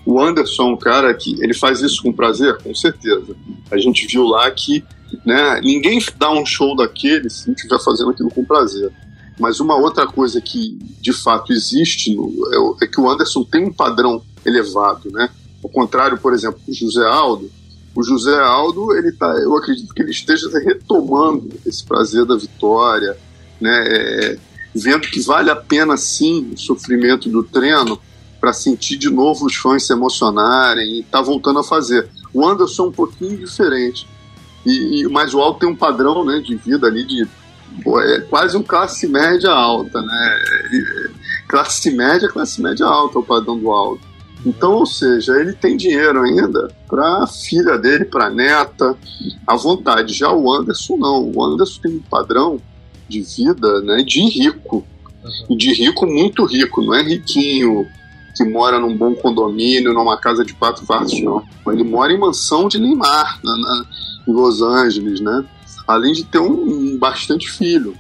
o 0.05 0.21
Anderson, 0.21 0.73
um 0.73 0.77
cara 0.77 1.13
que 1.15 1.43
ele 1.43 1.55
faz 1.55 1.81
isso 1.81 2.03
com 2.03 2.13
prazer, 2.13 2.59
com 2.59 2.75
certeza. 2.75 3.35
A 3.71 3.79
gente 3.79 4.07
viu 4.07 4.25
lá 4.25 4.51
que 4.51 4.85
né, 5.25 5.59
ninguém 5.63 6.05
dá 6.19 6.31
um 6.31 6.45
show 6.45 6.77
daquele 6.77 7.31
se 7.31 7.47
não 7.47 7.55
estiver 7.55 7.83
fazendo 7.83 8.11
aquilo 8.11 8.31
com 8.31 8.45
prazer. 8.45 8.93
Mas 9.39 9.61
uma 9.61 9.77
outra 9.77 10.07
coisa 10.07 10.41
que 10.41 10.79
de 11.01 11.13
fato 11.13 11.53
existe 11.53 12.15
no, 12.15 12.77
é, 12.81 12.85
é, 12.85 12.89
que 12.89 13.01
o 13.01 13.09
Anderson 13.09 13.45
tem 13.45 13.67
um 13.67 13.73
padrão 13.73 14.23
elevado, 14.45 15.11
né? 15.11 15.29
Ao 15.63 15.69
contrário, 15.69 16.19
por 16.19 16.33
exemplo, 16.33 16.61
do 16.67 16.73
José 16.73 17.07
Aldo, 17.07 17.51
o 17.95 18.03
José 18.03 18.39
Aldo, 18.39 18.95
ele 18.95 19.13
tá, 19.13 19.27
eu 19.39 19.57
acredito 19.57 19.95
que 19.95 20.03
ele 20.03 20.11
esteja 20.11 20.49
retomando 20.59 21.51
esse 21.65 21.85
prazer 21.85 22.25
da 22.25 22.37
vitória, 22.37 23.17
né? 23.61 23.87
É, 23.89 24.39
vendo 24.75 25.09
que 25.09 25.21
vale 25.21 25.51
a 25.51 25.57
pena 25.57 25.97
sim 25.97 26.51
o 26.53 26.59
sofrimento 26.59 27.31
do 27.31 27.43
treino 27.43 27.99
para 28.39 28.53
sentir 28.53 28.99
de 28.99 29.09
novo 29.09 29.47
os 29.47 29.57
fãs 29.57 29.87
se 29.87 29.93
emocionarem 29.93 31.01
e 31.01 31.03
tá 31.03 31.23
voltando 31.23 31.59
a 31.59 31.65
fazer. 31.65 32.09
O 32.33 32.47
Anderson 32.47 32.85
é 32.85 32.89
um 32.89 32.93
pouquinho 32.93 33.39
diferente. 33.39 34.07
E, 34.65 35.01
e, 35.01 35.09
mas 35.09 35.33
o 35.33 35.41
Aldo 35.41 35.59
tem 35.59 35.69
um 35.69 35.77
padrão 35.77 36.25
né, 36.25 36.41
de 36.41 36.55
vida 36.57 36.87
ali 36.87 37.05
de 37.05 37.27
pô, 37.83 38.01
é 38.01 38.21
quase 38.21 38.57
um 38.57 38.63
classe 38.63 39.07
média 39.07 39.51
alta, 39.51 40.01
né? 40.01 40.43
classe 41.49 41.91
média, 41.91 42.29
classe 42.29 42.61
média 42.61 42.87
alta 42.87 43.19
o 43.19 43.23
padrão 43.23 43.59
do 43.59 43.71
Aldo. 43.71 44.01
Então, 44.45 44.75
ou 44.75 44.87
seja, 44.87 45.41
ele 45.41 45.53
tem 45.53 45.77
dinheiro 45.77 46.23
ainda 46.23 46.69
para 46.87 47.25
a 47.25 47.27
filha 47.27 47.77
dele, 47.79 48.05
para 48.05 48.31
neta, 48.31 48.97
à 49.47 49.57
vontade. 49.57 50.13
Já 50.13 50.33
o 50.33 50.53
Anderson 50.53 50.97
não. 50.97 51.33
O 51.35 51.43
Anderson 51.43 51.81
tem 51.81 51.97
um 51.97 52.03
padrão 52.03 52.61
de 53.09 53.23
vida 53.23 53.81
né, 53.81 54.03
de 54.03 54.21
rico. 54.21 54.87
Uhum. 55.49 55.57
De 55.57 55.73
rico 55.73 56.07
muito 56.07 56.45
rico, 56.45 56.83
não 56.83 56.95
é 56.95 57.03
riquinho 57.03 57.87
que 58.37 58.45
mora 58.45 58.79
num 58.79 58.95
bom 58.95 59.15
condomínio, 59.15 59.95
numa 59.95 60.19
casa 60.19 60.45
de 60.45 60.53
quatro 60.53 60.87
quartos, 60.87 61.21
não. 61.23 61.43
Ele 61.69 61.83
mora 61.83 62.13
em 62.13 62.19
mansão 62.19 62.69
de 62.69 62.79
Neymar, 62.79 63.41
na, 63.43 63.57
na, 63.57 63.85
em 64.29 64.33
Los 64.33 64.61
Angeles, 64.61 65.21
né? 65.21 65.45
Além 65.87 66.13
de 66.13 66.25
ter 66.25 66.39
um, 66.39 66.95
um 66.95 66.99
bastante 66.99 67.51
filho. 67.51 67.97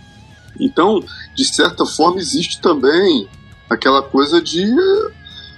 Então, 0.59 1.03
de 1.35 1.45
certa 1.45 1.85
forma, 1.85 2.19
existe 2.19 2.61
também 2.61 3.29
aquela 3.69 4.03
coisa 4.03 4.41
de 4.41 4.65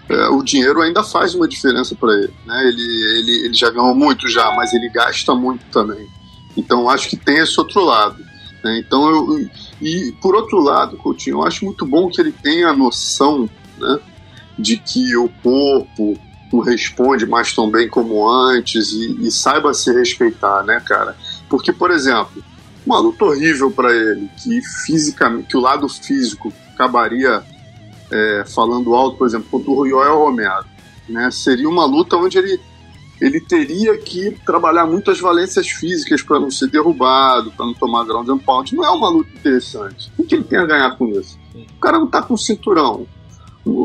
é, 0.09 0.29
o 0.29 0.43
dinheiro 0.43 0.81
ainda 0.81 1.03
faz 1.03 1.35
uma 1.35 1.47
diferença 1.47 1.95
para 1.95 2.14
ele, 2.14 2.35
né? 2.47 2.69
Ele, 2.69 3.19
ele, 3.19 3.45
ele 3.45 3.55
já 3.55 3.71
ganhou 3.71 3.95
muito 3.95 4.29
já, 4.29 4.51
mas 4.53 4.73
ele 4.73 4.88
gasta 4.88 5.35
muito 5.35 5.64
também. 5.71 6.09
Então, 6.57 6.88
acho 6.88 7.09
que 7.09 7.17
tem 7.17 7.38
esse 7.38 7.59
outro 7.61 7.85
lado. 7.85 8.19
Né? 8.64 8.79
Então, 8.79 9.09
eu, 9.09 9.51
e 9.81 10.12
por 10.21 10.35
outro 10.35 10.59
lado, 10.59 10.97
Coutinho, 10.97 11.37
eu 11.37 11.45
acho 11.45 11.64
muito 11.64 11.85
bom 11.85 12.09
que 12.09 12.21
ele 12.21 12.33
tenha 12.33 12.69
a 12.69 12.77
noção, 12.77 13.49
né? 13.79 13.99
de 14.59 14.77
que 14.77 15.17
o 15.17 15.29
corpo 15.43 16.19
não 16.53 16.61
responde 16.61 17.27
mais 17.27 17.55
tão 17.55 17.71
bem 17.71 17.88
como 17.88 18.29
antes 18.29 18.91
e, 18.93 19.27
e 19.27 19.31
saiba 19.31 19.75
se 19.75 19.93
respeitar, 19.93 20.64
né, 20.64 20.81
cara? 20.81 21.14
Porque, 21.49 21.73
por 21.73 21.91
exemplo, 21.91 22.43
uma 22.85 22.99
luta 22.99 23.25
horrível 23.25 23.71
para 23.71 23.95
ele, 23.95 24.31
que 24.43 24.61
fisicamente, 24.85 25.49
que 25.49 25.57
o 25.57 25.61
lado 25.61 25.89
físico 25.89 26.53
acabaria 26.75 27.43
é, 28.11 28.45
falando 28.47 28.95
alto, 28.95 29.19
por 29.19 29.27
exemplo, 29.27 29.49
contra 29.51 29.71
o 29.71 29.89
Joel 29.89 30.19
Romero, 30.19 30.65
né? 31.09 31.31
Seria 31.31 31.69
uma 31.69 31.85
luta 31.85 32.17
onde 32.17 32.39
ele 32.39 32.61
ele 33.21 33.41
teria 33.41 33.99
que 33.99 34.31
trabalhar 34.47 34.87
muito 34.87 35.11
as 35.11 35.19
valências 35.19 35.69
físicas 35.69 36.23
para 36.23 36.39
não 36.39 36.53
ser 36.53 36.69
derrubado, 36.69 37.51
para 37.51 37.67
não 37.67 37.75
tomar 37.75 38.05
ground 38.05 38.29
and 38.29 38.39
pound. 38.39 38.73
Não 38.77 38.85
é 38.85 38.91
uma 38.91 39.09
luta 39.09 39.29
interessante. 39.35 40.13
O 40.17 40.23
que 40.23 40.37
ele 40.37 40.45
tem 40.45 40.57
a 40.57 40.65
ganhar 40.65 40.97
com 40.97 41.09
isso? 41.09 41.37
O 41.53 41.81
cara 41.81 41.99
não 41.99 42.07
tá 42.07 42.23
com 42.23 42.37
cinturão 42.37 43.09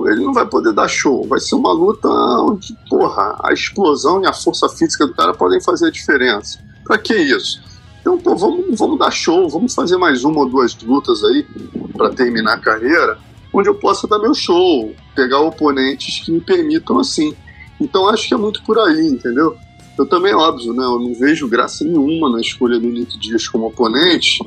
ele 0.08 0.24
não 0.24 0.34
vai 0.34 0.46
poder 0.46 0.74
dar 0.74 0.88
show. 0.88 1.26
Vai 1.28 1.40
ser 1.40 1.56
uma 1.56 1.74
luta 1.74 2.08
onde, 2.08 2.76
porra, 2.90 3.38
a 3.44 3.52
explosão 3.52 4.22
e 4.22 4.28
a 4.28 4.34
força 4.34 4.70
física 4.70 5.06
do 5.06 5.14
cara 5.14 5.34
podem 5.34 5.62
fazer 5.62 5.88
a 5.88 5.92
diferença. 5.92 6.60
Pra 6.86 6.98
que 6.98 7.16
isso? 7.16 7.62
Então, 8.02 8.18
pô, 8.18 8.36
vamos, 8.36 8.78
vamos 8.78 9.00
dar 9.00 9.12
show, 9.12 9.50
vamos 9.50 9.74
fazer 9.74 9.98
mais 9.98 10.24
uma 10.24 10.40
ou 10.40 10.50
duas 10.50 10.76
lutas 10.82 11.24
aí 11.24 11.46
para 11.94 12.10
terminar 12.10 12.56
a 12.56 12.60
carreira, 12.60 13.18
onde 13.54 13.70
eu 13.70 13.76
possa 13.76 14.08
dar 14.08 14.20
meu 14.20 14.34
show, 14.34 14.94
pegar 15.16 15.40
oponentes 15.40 16.20
que 16.20 16.32
me 16.32 16.42
permitam 16.42 17.00
assim. 17.00 17.34
Então 17.80 18.10
acho 18.10 18.28
que 18.28 18.34
é 18.34 18.38
muito 18.38 18.62
por 18.64 18.78
aí, 18.78 19.08
entendeu? 19.08 19.56
Eu 19.98 20.06
também, 20.06 20.34
óbvio, 20.34 20.74
né? 20.74 20.84
Eu 20.84 21.00
não 21.00 21.14
vejo 21.14 21.48
graça 21.48 21.86
nenhuma 21.86 22.30
na 22.30 22.42
escolha 22.42 22.80
do 22.80 22.88
Nick 22.88 23.18
Dias 23.20 23.48
como 23.48 23.68
oponente, 23.68 24.40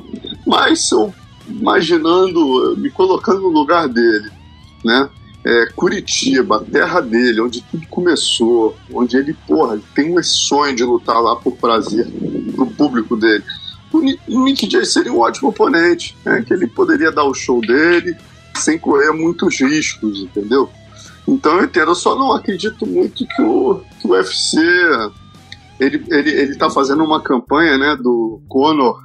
mas 0.45 0.91
eu 0.91 1.13
imaginando, 1.49 2.75
me 2.77 2.89
colocando 2.89 3.41
no 3.41 3.47
lugar 3.47 3.87
dele, 3.87 4.29
né? 4.83 5.09
É, 5.47 5.65
Curitiba, 5.73 6.61
terra 6.69 6.99
dele, 6.99 7.39
onde 7.39 7.61
tudo 7.61 7.87
começou, 7.87 8.75
onde 8.91 9.15
ele, 9.15 9.33
porra, 9.47 9.79
tem 9.95 10.17
um 10.17 10.21
sonho 10.21 10.75
de 10.75 10.83
lutar 10.83 11.21
lá 11.21 11.37
por 11.37 11.55
prazer 11.55 12.05
pro 12.53 12.65
público 12.67 13.15
dele. 13.15 13.43
O 13.93 14.43
Nick 14.43 14.69
Jay 14.69 14.85
seria 14.85 15.13
um 15.13 15.19
ótimo 15.19 15.47
oponente, 15.47 16.17
né? 16.25 16.43
Que 16.45 16.53
ele 16.53 16.67
poderia 16.67 17.09
dar 17.13 17.23
o 17.23 17.33
show 17.33 17.61
dele 17.61 18.13
sem 18.57 18.77
correr 18.77 19.13
muitos 19.13 19.61
riscos, 19.61 20.19
entendeu? 20.19 20.69
Então 21.25 21.59
eu 21.59 21.63
entendo, 21.63 21.91
eu 21.91 21.95
só 21.95 22.17
não 22.17 22.33
acredito 22.33 22.85
muito 22.85 23.25
que 23.25 23.41
o, 23.41 23.81
que 24.01 24.07
o 24.07 24.11
UFC 24.11 24.59
ele, 25.79 26.03
ele, 26.09 26.29
ele 26.29 26.55
tá 26.57 26.69
fazendo 26.69 27.05
uma 27.05 27.21
campanha, 27.21 27.77
né, 27.77 27.95
do 27.95 28.41
Conor 28.49 28.99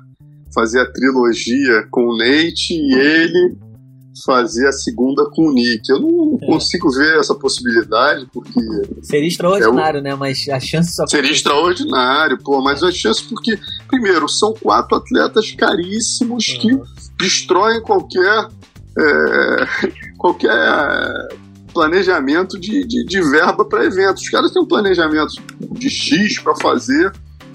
fazer 0.53 0.81
a 0.81 0.91
trilogia 0.91 1.87
com 1.91 2.05
o 2.05 2.17
Nate 2.17 2.75
e 2.75 2.95
ele 2.95 3.57
fazer 4.25 4.67
a 4.67 4.73
segunda 4.73 5.29
com 5.31 5.49
o 5.49 5.53
Nick. 5.53 5.89
Eu 5.89 6.01
não 6.01 6.39
é. 6.41 6.47
consigo 6.47 6.91
ver 6.91 7.19
essa 7.19 7.35
possibilidade, 7.35 8.27
porque. 8.33 8.61
Seria 9.03 9.29
extraordinário, 9.29 9.99
é 9.99 10.01
o... 10.01 10.05
né? 10.05 10.15
Mas 10.15 10.49
a 10.49 10.61
chance 10.61 10.95
só. 10.95 11.07
Seria 11.07 11.31
extraordinário, 11.31 12.39
pô, 12.43 12.61
mas 12.61 12.83
a 12.83 12.91
chance 12.91 13.23
porque, 13.25 13.59
primeiro, 13.89 14.29
são 14.29 14.53
quatro 14.55 14.97
atletas 14.97 15.53
caríssimos 15.53 16.49
uhum. 16.49 16.59
que 16.59 16.81
destroem 17.19 17.81
qualquer. 17.83 18.49
É, 18.99 19.67
qualquer 20.19 20.53
planejamento 21.73 22.61
de, 22.61 22.87
de, 22.87 23.05
de 23.05 23.21
verba 23.23 23.65
para 23.65 23.85
eventos. 23.85 24.23
Os 24.23 24.29
caras 24.29 24.53
têm 24.53 24.63
um 24.63 24.67
planejamento 24.67 25.33
de 25.73 25.89
X 25.89 26.39
para 26.39 26.55
fazer 26.57 27.13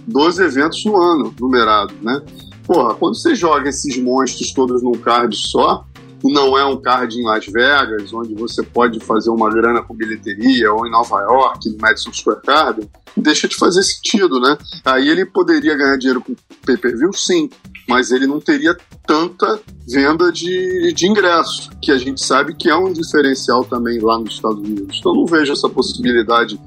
12 0.07 0.43
eventos 0.43 0.83
no 0.85 0.97
ano, 0.97 1.33
numerado, 1.39 1.93
né? 2.01 2.21
Porra, 2.65 2.95
quando 2.95 3.15
você 3.15 3.35
joga 3.35 3.69
esses 3.69 3.97
monstros 3.97 4.51
todos 4.51 4.81
num 4.81 4.93
card 4.93 5.35
só, 5.35 5.85
não 6.31 6.57
é 6.57 6.65
um 6.65 6.81
card 6.81 7.19
em 7.19 7.23
Las 7.23 7.45
Vegas, 7.45 8.13
onde 8.13 8.33
você 8.33 8.63
pode 8.63 8.99
fazer 8.99 9.29
uma 9.29 9.49
grana 9.49 9.81
com 9.81 9.93
bilheteria, 9.93 10.73
ou 10.73 10.85
em 10.85 10.91
Nova 10.91 11.21
York, 11.21 11.69
no 11.69 11.77
Madison 11.77 12.11
Square 12.11 12.41
Garden, 12.45 12.89
deixa 13.15 13.47
de 13.47 13.55
fazer 13.55 13.83
sentido, 13.83 14.39
né? 14.39 14.57
Aí 14.85 15.09
ele 15.09 15.25
poderia 15.25 15.75
ganhar 15.75 15.97
dinheiro 15.97 16.21
com 16.21 16.35
pay-per-view, 16.65 17.11
sim, 17.13 17.49
mas 17.87 18.11
ele 18.11 18.27
não 18.27 18.39
teria 18.39 18.75
tanta 19.05 19.59
venda 19.87 20.31
de, 20.31 20.93
de 20.93 21.07
ingressos, 21.07 21.69
que 21.81 21.91
a 21.91 21.97
gente 21.97 22.23
sabe 22.23 22.53
que 22.53 22.69
é 22.69 22.75
um 22.75 22.91
diferencial 22.91 23.63
também 23.63 23.99
lá 23.99 24.19
nos 24.19 24.33
Estados 24.33 24.59
Unidos. 24.59 24.97
Então 24.99 25.13
não 25.13 25.25
vejo 25.25 25.53
essa 25.53 25.69
possibilidade. 25.69 26.59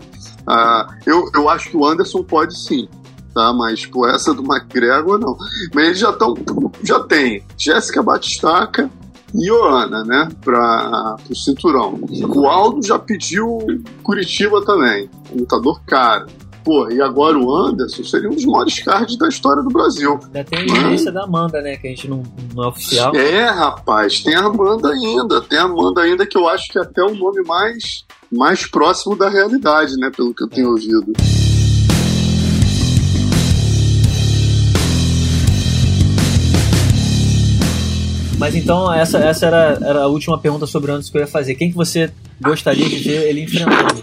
Ah, 0.46 0.96
eu, 1.04 1.30
eu 1.34 1.48
acho 1.48 1.70
que 1.70 1.76
o 1.76 1.86
Anderson 1.86 2.22
pode 2.22 2.58
sim, 2.58 2.88
tá? 3.34 3.52
Mas 3.52 3.84
por 3.84 4.08
essa 4.08 4.32
do 4.32 4.42
McGregor 4.42 5.18
não. 5.18 5.36
Mas 5.74 5.84
eles 5.86 5.98
já 5.98 6.10
estão, 6.10 6.34
já 6.82 7.00
tem 7.00 7.44
Jéssica 7.58 8.02
Batistaca 8.02 8.90
e 9.34 9.46
Joana, 9.46 10.04
né? 10.04 10.28
Para 10.44 11.16
o 11.28 11.34
cinturão. 11.34 12.00
O 12.28 12.46
Aldo 12.46 12.84
já 12.86 12.98
pediu 12.98 13.58
Curitiba 14.02 14.64
também, 14.64 15.08
lutador 15.34 15.80
caro. 15.86 16.26
Pô, 16.64 16.90
e 16.90 17.00
agora 17.00 17.38
o 17.38 17.54
Anderson 17.54 18.04
seria 18.04 18.28
um 18.28 18.34
dos 18.34 18.44
maiores 18.44 18.78
cards 18.80 19.16
da 19.16 19.28
história 19.28 19.62
do 19.62 19.70
Brasil. 19.70 20.20
Ainda 20.24 20.44
tem 20.44 20.58
a 20.58 20.62
evidência 20.62 21.10
da 21.10 21.24
Amanda, 21.24 21.60
né? 21.62 21.76
Que 21.76 21.86
a 21.86 21.90
gente 21.90 22.08
não, 22.08 22.22
não 22.54 22.64
é 22.64 22.68
oficial. 22.68 23.14
É, 23.16 23.48
rapaz, 23.48 24.20
tem 24.20 24.34
a 24.34 24.44
Amanda 24.44 24.90
ainda. 24.90 25.40
Tem 25.40 25.58
a 25.58 25.62
Amanda 25.62 26.02
ainda 26.02 26.26
que 26.26 26.36
eu 26.36 26.46
acho 26.48 26.70
que 26.70 26.78
é 26.78 26.82
até 26.82 27.02
o 27.02 27.14
nome 27.14 27.42
mais, 27.46 28.04
mais 28.30 28.66
próximo 28.66 29.16
da 29.16 29.30
realidade, 29.30 29.96
né? 29.96 30.10
Pelo 30.14 30.34
que 30.34 30.44
eu 30.44 30.48
tenho 30.48 30.70
ouvido. 30.70 31.12
Mas 38.40 38.54
então, 38.54 38.90
essa, 38.90 39.18
essa 39.18 39.46
era, 39.46 39.78
era 39.82 40.02
a 40.04 40.06
última 40.06 40.38
pergunta 40.38 40.66
sobre 40.66 40.90
o 40.90 40.94
Anderson 40.94 41.12
que 41.12 41.18
eu 41.18 41.20
ia 41.20 41.26
fazer. 41.26 41.54
Quem 41.56 41.68
que 41.68 41.76
você 41.76 42.10
gostaria 42.40 42.88
de 42.88 42.96
ver 42.96 43.28
ele 43.28 43.42
enfrentando? 43.42 44.02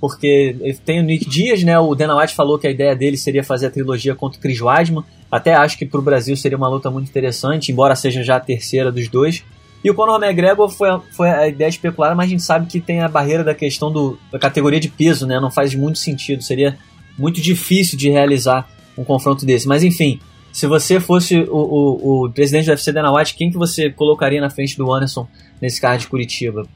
Porque 0.00 0.74
tem 0.84 0.98
o 0.98 1.04
Nick 1.04 1.24
Dias, 1.24 1.62
né? 1.62 1.78
O 1.78 1.94
Dana 1.94 2.18
White 2.18 2.34
falou 2.34 2.58
que 2.58 2.66
a 2.66 2.70
ideia 2.70 2.96
dele 2.96 3.16
seria 3.16 3.44
fazer 3.44 3.66
a 3.66 3.70
trilogia 3.70 4.12
contra 4.16 4.40
o 4.40 4.42
Chris 4.42 4.60
Weidman. 4.60 5.04
Até 5.30 5.54
acho 5.54 5.78
que 5.78 5.86
para 5.86 6.00
o 6.00 6.02
Brasil 6.02 6.36
seria 6.36 6.58
uma 6.58 6.68
luta 6.68 6.90
muito 6.90 7.08
interessante, 7.08 7.70
embora 7.70 7.94
seja 7.94 8.24
já 8.24 8.36
a 8.36 8.40
terceira 8.40 8.90
dos 8.90 9.06
dois. 9.06 9.44
E 9.84 9.88
o 9.88 9.94
Conor 9.94 10.20
McGregor 10.20 10.68
foi, 10.68 10.88
foi 11.12 11.30
a 11.30 11.46
ideia 11.46 11.68
especulada, 11.68 12.16
mas 12.16 12.26
a 12.26 12.30
gente 12.30 12.42
sabe 12.42 12.66
que 12.66 12.80
tem 12.80 13.02
a 13.02 13.08
barreira 13.08 13.44
da 13.44 13.54
questão 13.54 13.92
do, 13.92 14.18
da 14.32 14.38
categoria 14.38 14.80
de 14.80 14.88
peso, 14.88 15.28
né? 15.28 15.38
Não 15.38 15.50
faz 15.50 15.76
muito 15.76 16.00
sentido, 16.00 16.42
seria 16.42 16.76
muito 17.16 17.40
difícil 17.40 17.96
de 17.96 18.10
realizar 18.10 18.68
um 18.98 19.04
confronto 19.04 19.46
desse. 19.46 19.68
Mas 19.68 19.84
enfim, 19.84 20.18
se 20.56 20.66
você 20.66 20.98
fosse 20.98 21.36
o, 21.36 21.54
o, 21.54 22.24
o 22.24 22.32
presidente 22.32 22.64
do 22.64 22.70
UFC 22.70 22.90
Dana 22.90 23.12
White, 23.12 23.34
quem 23.34 23.50
que 23.50 23.58
você 23.58 23.90
colocaria 23.90 24.40
na 24.40 24.48
frente 24.48 24.74
do 24.74 24.90
Anderson 24.90 25.28
nesse 25.60 25.78
card 25.78 26.04
de 26.04 26.08
Curitiba? 26.08 26.66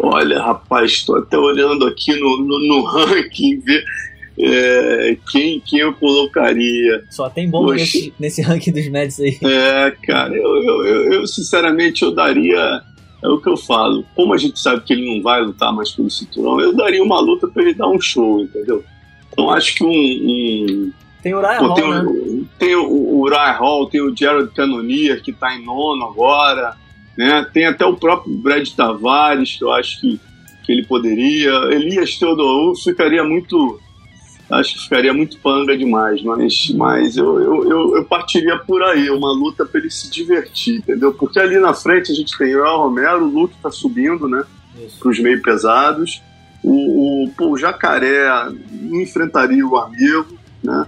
Olha, 0.00 0.38
rapaz, 0.42 0.92
estou 0.92 1.16
até 1.16 1.38
olhando 1.38 1.86
aqui 1.86 2.14
no, 2.14 2.36
no, 2.36 2.58
no 2.58 2.84
ranking, 2.92 3.58
ver 3.60 3.82
é, 4.38 5.16
quem, 5.30 5.60
quem 5.60 5.78
eu 5.78 5.94
colocaria. 5.94 7.04
Só 7.08 7.30
tem 7.30 7.48
bom 7.48 7.72
nesse, 7.72 8.12
nesse 8.20 8.42
ranking 8.44 8.70
dos 8.70 8.86
médicos 8.88 9.20
aí. 9.20 9.38
É, 9.42 9.90
cara, 10.06 10.36
eu, 10.36 10.62
eu, 10.62 10.84
eu, 10.84 11.12
eu, 11.14 11.26
sinceramente 11.26 12.02
eu 12.02 12.14
daria. 12.14 12.82
É 13.24 13.28
o 13.28 13.40
que 13.40 13.48
eu 13.48 13.56
falo. 13.56 14.04
Como 14.14 14.34
a 14.34 14.36
gente 14.36 14.60
sabe 14.60 14.82
que 14.82 14.92
ele 14.92 15.06
não 15.06 15.22
vai 15.22 15.40
lutar 15.40 15.72
mais 15.72 15.90
pelo 15.90 16.10
cinturão, 16.10 16.60
eu 16.60 16.76
daria 16.76 17.02
uma 17.02 17.18
luta 17.18 17.48
para 17.48 17.62
ele 17.62 17.72
dar 17.72 17.88
um 17.88 17.98
show, 17.98 18.42
entendeu? 18.42 18.84
Então 19.32 19.48
acho 19.48 19.74
que 19.74 19.84
um. 19.84 19.88
um 19.88 20.92
tem 21.22 21.32
o 21.32 21.38
Uriah 21.38 21.60
Hall, 21.60 21.88
né? 21.88 22.41
Tem 22.62 22.76
o, 22.76 22.86
o 22.86 23.22
Uriah 23.22 23.58
Hall, 23.58 23.88
tem 23.88 24.00
o 24.00 24.16
Jared 24.16 24.48
Cannonier, 24.54 25.20
que 25.20 25.32
está 25.32 25.52
em 25.52 25.64
nono 25.64 26.04
agora. 26.04 26.76
Né? 27.18 27.44
Tem 27.52 27.66
até 27.66 27.84
o 27.84 27.96
próprio 27.96 28.32
Brad 28.36 28.68
Tavares, 28.68 29.56
que 29.56 29.64
eu 29.64 29.72
acho 29.72 30.00
que, 30.00 30.20
que 30.62 30.70
ele 30.70 30.86
poderia. 30.86 31.50
Elias 31.72 32.16
Teodoro 32.16 32.76
ficaria 32.76 33.24
muito. 33.24 33.80
Acho 34.48 34.74
que 34.74 34.82
ficaria 34.84 35.12
muito 35.12 35.38
panga 35.38 35.76
demais, 35.76 36.22
mas, 36.22 36.70
mas 36.76 37.16
eu, 37.16 37.40
eu, 37.40 37.70
eu, 37.70 37.96
eu 37.96 38.04
partiria 38.04 38.58
por 38.58 38.82
aí, 38.82 39.08
uma 39.08 39.32
luta 39.32 39.64
para 39.64 39.80
ele 39.80 39.90
se 39.90 40.10
divertir, 40.10 40.76
entendeu? 40.76 41.14
Porque 41.14 41.40
ali 41.40 41.58
na 41.58 41.72
frente 41.72 42.12
a 42.12 42.14
gente 42.14 42.36
tem 42.36 42.54
o 42.54 42.64
El 42.64 42.76
Romero, 42.76 43.24
o 43.24 43.30
Luke 43.30 43.54
tá 43.62 43.70
subindo, 43.70 44.28
né? 44.28 44.44
Para 45.00 45.08
os 45.08 45.18
meio 45.18 45.40
pesados. 45.42 46.22
O, 46.62 47.24
o, 47.24 47.30
pô, 47.30 47.52
o 47.52 47.56
Jacaré 47.56 48.28
enfrentaria 48.92 49.66
o 49.66 49.76
amigo, 49.76 50.38
né? 50.62 50.86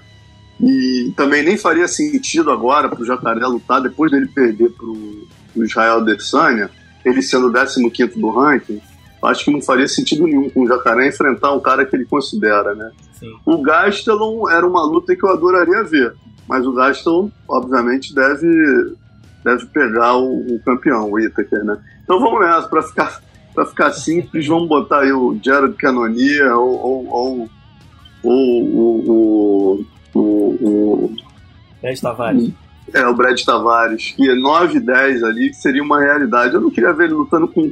E 0.60 1.12
também 1.16 1.42
nem 1.42 1.56
faria 1.56 1.88
sentido 1.88 2.50
agora 2.50 2.88
para 2.88 3.00
o 3.00 3.04
Jacaré 3.04 3.46
lutar 3.46 3.80
depois 3.80 4.10
dele 4.10 4.28
perder 4.28 4.70
para 4.70 4.86
o 4.86 5.64
Israel 5.64 5.98
Adesanya, 5.98 6.70
ele 7.04 7.22
sendo 7.22 7.48
o 7.48 7.90
15 7.90 8.18
do 8.18 8.30
ranking. 8.30 8.80
Acho 9.22 9.44
que 9.44 9.50
não 9.50 9.62
faria 9.62 9.88
sentido 9.88 10.26
nenhum 10.26 10.50
com 10.50 10.64
o 10.64 10.66
Jacaré 10.66 11.08
enfrentar 11.08 11.52
um 11.52 11.60
cara 11.60 11.86
que 11.86 11.96
ele 11.96 12.04
considera, 12.04 12.74
né? 12.74 12.90
Sim. 13.18 13.34
O 13.44 13.62
Gastelum 13.62 14.48
era 14.50 14.66
uma 14.66 14.84
luta 14.84 15.16
que 15.16 15.24
eu 15.24 15.30
adoraria 15.30 15.82
ver, 15.82 16.14
mas 16.46 16.66
o 16.66 16.72
Gastelum, 16.72 17.30
obviamente, 17.48 18.14
deve, 18.14 18.94
deve 19.42 19.64
pegar 19.66 20.16
o, 20.18 20.54
o 20.54 20.60
campeão, 20.62 21.10
o 21.10 21.18
Itaker, 21.18 21.64
né? 21.64 21.78
Então 22.02 22.20
vamos 22.20 22.40
nessa, 22.40 22.68
para 22.68 22.82
ficar, 22.82 23.22
ficar 23.66 23.92
simples, 23.92 24.46
vamos 24.46 24.68
botar 24.68 25.00
aí 25.00 25.12
o 25.12 25.38
Jared 25.42 25.74
Cannonier 25.76 26.54
ou, 26.54 26.78
ou, 26.78 27.08
ou, 27.08 27.50
ou 28.22 28.62
o, 28.62 29.78
o, 29.78 29.86
o 30.20 31.14
Brad 31.82 31.98
Tavares. 31.98 32.52
É, 32.92 33.06
o 33.06 33.14
Brad 33.14 33.40
Tavares, 33.40 34.14
que 34.16 34.30
é 34.30 34.34
9 34.34 34.76
e 34.76 34.80
10 34.80 35.22
ali, 35.22 35.50
que 35.50 35.56
seria 35.56 35.82
uma 35.82 36.00
realidade. 36.00 36.54
Eu 36.54 36.60
não 36.60 36.70
queria 36.70 36.92
ver 36.92 37.04
ele 37.04 37.14
lutando 37.14 37.48
com, 37.48 37.70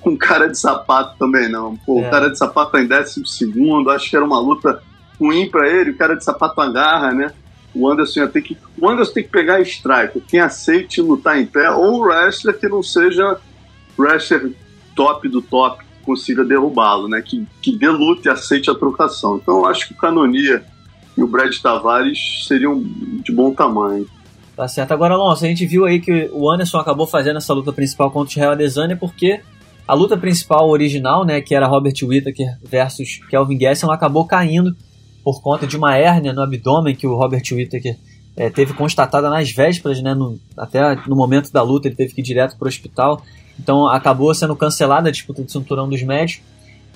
com 0.00 0.16
cara 0.16 0.48
de 0.48 0.58
sapato 0.58 1.16
também, 1.18 1.48
não. 1.48 1.76
Pô, 1.76 2.00
é. 2.00 2.06
o 2.06 2.10
cara 2.10 2.28
de 2.28 2.38
sapato 2.38 2.72
tá 2.72 2.82
em 2.82 2.86
décimo 2.86 3.26
segundo, 3.26 3.90
acho 3.90 4.10
que 4.10 4.16
era 4.16 4.24
uma 4.24 4.38
luta 4.38 4.82
ruim 5.20 5.48
para 5.48 5.68
ele, 5.68 5.90
o 5.90 5.96
cara 5.96 6.14
de 6.14 6.24
sapato 6.24 6.60
agarra, 6.60 7.12
né? 7.12 7.32
O 7.74 7.88
Anderson 7.88 8.20
ia 8.20 8.28
ter 8.28 8.42
que. 8.42 8.56
O 8.78 8.88
Anderson 8.88 9.12
tem 9.12 9.24
que 9.24 9.30
pegar 9.30 9.60
strike, 9.60 10.20
quem 10.20 10.40
aceite 10.40 11.00
lutar 11.00 11.40
em 11.40 11.46
pé, 11.46 11.70
ou 11.70 12.00
o 12.00 12.00
wrestler 12.02 12.58
que 12.58 12.68
não 12.68 12.82
seja 12.82 13.38
wrestler 13.98 14.52
top 14.94 15.28
do 15.28 15.42
top, 15.42 15.82
que 15.82 16.04
consiga 16.04 16.44
derrubá-lo, 16.44 17.08
né? 17.08 17.20
Que, 17.20 17.46
que 17.60 17.76
dê 17.76 17.88
luta 17.88 18.28
e 18.28 18.32
aceite 18.32 18.70
a 18.70 18.74
trocação. 18.74 19.36
Então 19.36 19.58
eu 19.58 19.66
acho 19.66 19.88
que 19.88 19.94
o 19.94 19.96
Canonia 19.96 20.64
e 21.16 21.22
o 21.22 21.26
Brad 21.26 21.54
Tavares 21.58 22.44
seriam 22.46 22.82
de 22.82 23.32
bom 23.32 23.52
tamanho. 23.52 24.06
Tá 24.56 24.68
certo. 24.68 24.92
Agora, 24.92 25.14
Alonso, 25.14 25.44
a 25.44 25.48
gente 25.48 25.66
viu 25.66 25.84
aí 25.84 26.00
que 26.00 26.30
o 26.32 26.50
Anderson 26.50 26.78
acabou 26.78 27.06
fazendo 27.06 27.38
essa 27.38 27.52
luta 27.52 27.72
principal 27.72 28.10
contra 28.10 28.28
o 28.28 28.32
Israel 28.32 28.52
Adesanya 28.52 28.96
porque 28.96 29.40
a 29.86 29.94
luta 29.94 30.16
principal 30.16 30.68
original, 30.68 31.24
né, 31.24 31.40
que 31.40 31.54
era 31.54 31.66
Robert 31.66 31.94
Whittaker 32.02 32.58
versus 32.62 33.20
Kelvin 33.28 33.58
Gastelum, 33.58 33.92
acabou 33.92 34.24
caindo 34.26 34.74
por 35.22 35.42
conta 35.42 35.66
de 35.66 35.76
uma 35.76 35.96
hérnia 35.96 36.32
no 36.32 36.42
abdômen 36.42 36.94
que 36.94 37.06
o 37.06 37.16
Robert 37.16 37.42
Whittaker 37.50 37.96
é, 38.36 38.50
teve 38.50 38.72
constatada 38.74 39.28
nas 39.28 39.50
vésperas, 39.50 40.00
né, 40.02 40.14
no, 40.14 40.38
até 40.56 40.96
no 41.06 41.16
momento 41.16 41.52
da 41.52 41.62
luta 41.62 41.88
ele 41.88 41.96
teve 41.96 42.14
que 42.14 42.20
ir 42.20 42.24
direto 42.24 42.56
para 42.56 42.66
o 42.66 42.68
hospital. 42.68 43.22
Então 43.58 43.88
acabou 43.88 44.34
sendo 44.34 44.56
cancelada 44.56 45.08
a 45.08 45.12
disputa 45.12 45.42
do 45.42 45.50
cinturão 45.50 45.88
dos 45.88 46.02
médios. 46.02 46.40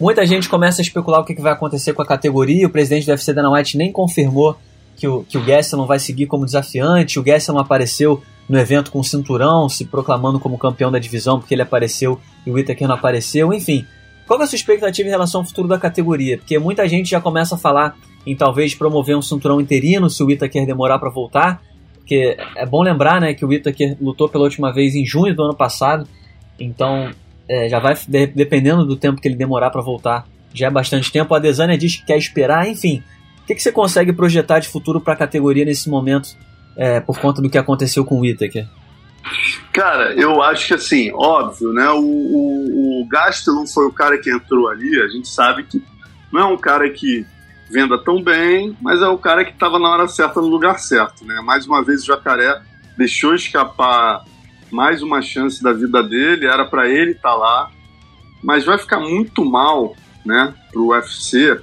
Muita 0.01 0.25
gente 0.25 0.49
começa 0.49 0.81
a 0.81 0.85
especular 0.85 1.21
o 1.21 1.25
que, 1.25 1.35
vai 1.41 1.53
acontecer 1.53 1.93
com 1.93 2.03
a 2.03 2.07
categoria. 2.07 2.67
O 2.67 2.71
presidente 2.71 3.07
do 3.07 3.11
UFC, 3.11 3.33
Dana 3.33 3.51
White, 3.51 3.77
nem 3.77 3.91
confirmou 3.91 4.57
que 4.97 5.09
o, 5.09 5.25
que 5.25 5.37
o 5.37 5.45
Gastelum 5.45 5.87
vai 5.87 5.99
seguir 5.99 6.27
como 6.27 6.45
desafiante. 6.45 7.19
O 7.19 7.23
Gastelum 7.23 7.59
apareceu 7.59 8.23
no 8.49 8.59
evento 8.59 8.93
com 8.93 9.01
o 9.01 9.05
cinturão, 9.05 9.69
se 9.69 9.85
proclamando 9.85 10.39
como 10.39 10.57
campeão 10.57 10.91
da 10.91 11.01
divisão, 11.01 11.41
porque 11.41 11.53
ele 11.53 11.63
apareceu 11.63 12.19
e 12.47 12.51
o 12.51 12.55
Whittaker 12.55 12.87
não 12.87 12.95
apareceu. 12.95 13.53
Enfim, 13.53 13.85
qual 14.27 14.41
é 14.41 14.45
a 14.45 14.47
sua 14.47 14.57
expectativa 14.57 15.09
em 15.09 15.11
relação 15.11 15.41
ao 15.41 15.47
futuro 15.47 15.67
da 15.67 15.79
categoria? 15.79 16.39
Porque 16.39 16.59
muita 16.61 16.89
gente 16.89 17.11
já 17.11 17.21
começa 17.21 17.57
a 17.57 17.59
falar 17.59 17.97
em 18.25 18.37
talvez 18.37 18.75
promover 18.75 19.17
um 19.17 19.23
cinturão 19.23 19.61
interino 19.61 20.09
se 20.09 20.23
o 20.23 20.27
Whittaker 20.27 20.65
demorar 20.65 21.01
para 21.01 21.11
voltar. 21.11 21.61
Porque 21.95 22.37
é 22.57 22.65
bom 22.65 22.83
lembrar 22.83 23.21
né, 23.21 23.35
que 23.35 23.45
o 23.45 23.49
Whittaker 23.49 23.97
lutou 24.01 24.29
pela 24.29 24.45
última 24.45 24.73
vez 24.73 24.95
em 24.95 25.05
junho 25.05 25.35
do 25.35 25.43
ano 25.43 25.55
passado. 25.55 26.07
Então 26.59 27.11
é, 27.49 27.69
já 27.69 27.79
vai 27.79 27.97
de, 28.07 28.27
dependendo 28.27 28.85
do 28.85 28.97
tempo 28.97 29.21
que 29.21 29.29
ele 29.29 29.37
demorar 29.37 29.71
para 29.71 29.81
voltar, 29.81 30.27
já 30.53 30.67
é 30.67 30.71
bastante 30.71 31.11
tempo. 31.11 31.35
A 31.35 31.39
Desânia 31.39 31.79
diz 31.79 31.97
que 31.97 32.07
quer 32.07 32.19
esperar, 32.19 32.69
enfim. 32.69 33.03
O 33.43 33.47
que, 33.47 33.55
que 33.55 33.63
você 33.63 33.73
consegue 33.73 34.13
projetar 34.13 34.59
de 34.59 34.69
futuro 34.69 35.01
para 35.01 35.15
a 35.15 35.17
categoria 35.17 35.65
nesse 35.65 35.89
momento, 35.89 36.37
é, 36.77 37.01
por 37.01 37.19
conta 37.19 37.41
do 37.41 37.49
que 37.49 37.57
aconteceu 37.57 38.05
com 38.05 38.17
o 38.17 38.21
Whittaker? 38.21 38.67
Cara, 39.73 40.13
eu 40.15 40.43
acho 40.43 40.69
que 40.69 40.75
assim, 40.75 41.11
óbvio, 41.13 41.73
né? 41.73 41.89
O, 41.91 42.01
o, 42.01 43.03
o 43.03 43.09
Gastelum 43.09 43.67
foi 43.67 43.87
o 43.87 43.93
cara 43.93 44.19
que 44.19 44.31
entrou 44.31 44.69
ali, 44.69 45.01
a 45.01 45.09
gente 45.09 45.29
sabe 45.29 45.65
que 45.65 45.83
não 46.33 46.41
é 46.41 46.45
um 46.45 46.57
cara 46.57 46.89
que 46.91 47.27
venda 47.71 47.99
tão 48.03 48.23
bem, 48.23 48.77
mas 48.81 49.03
é 49.03 49.09
o 49.09 49.19
cara 49.19 49.45
que 49.45 49.53
estava 49.53 49.79
na 49.79 49.89
hora 49.91 50.09
certa, 50.09 50.41
no 50.41 50.47
lugar 50.47 50.79
certo, 50.79 51.25
né? 51.25 51.41
Mais 51.43 51.67
uma 51.67 51.85
vez 51.85 52.03
o 52.03 52.07
Jacaré 52.07 52.61
deixou 52.97 53.35
escapar 53.35 54.25
mais 54.71 55.03
uma 55.03 55.23
chance 55.23 55.63
da 55.63 55.73
vida 55.73 56.03
dele, 56.03 56.47
era 56.47 56.65
para 56.65 56.89
ele 56.89 57.13
estar 57.13 57.31
tá 57.31 57.35
lá, 57.35 57.71
mas 58.43 58.65
vai 58.65 58.79
ficar 58.79 59.01
muito 59.01 59.45
mal, 59.45 59.95
né, 60.25 60.55
pro 60.73 60.89
UFC 60.89 61.61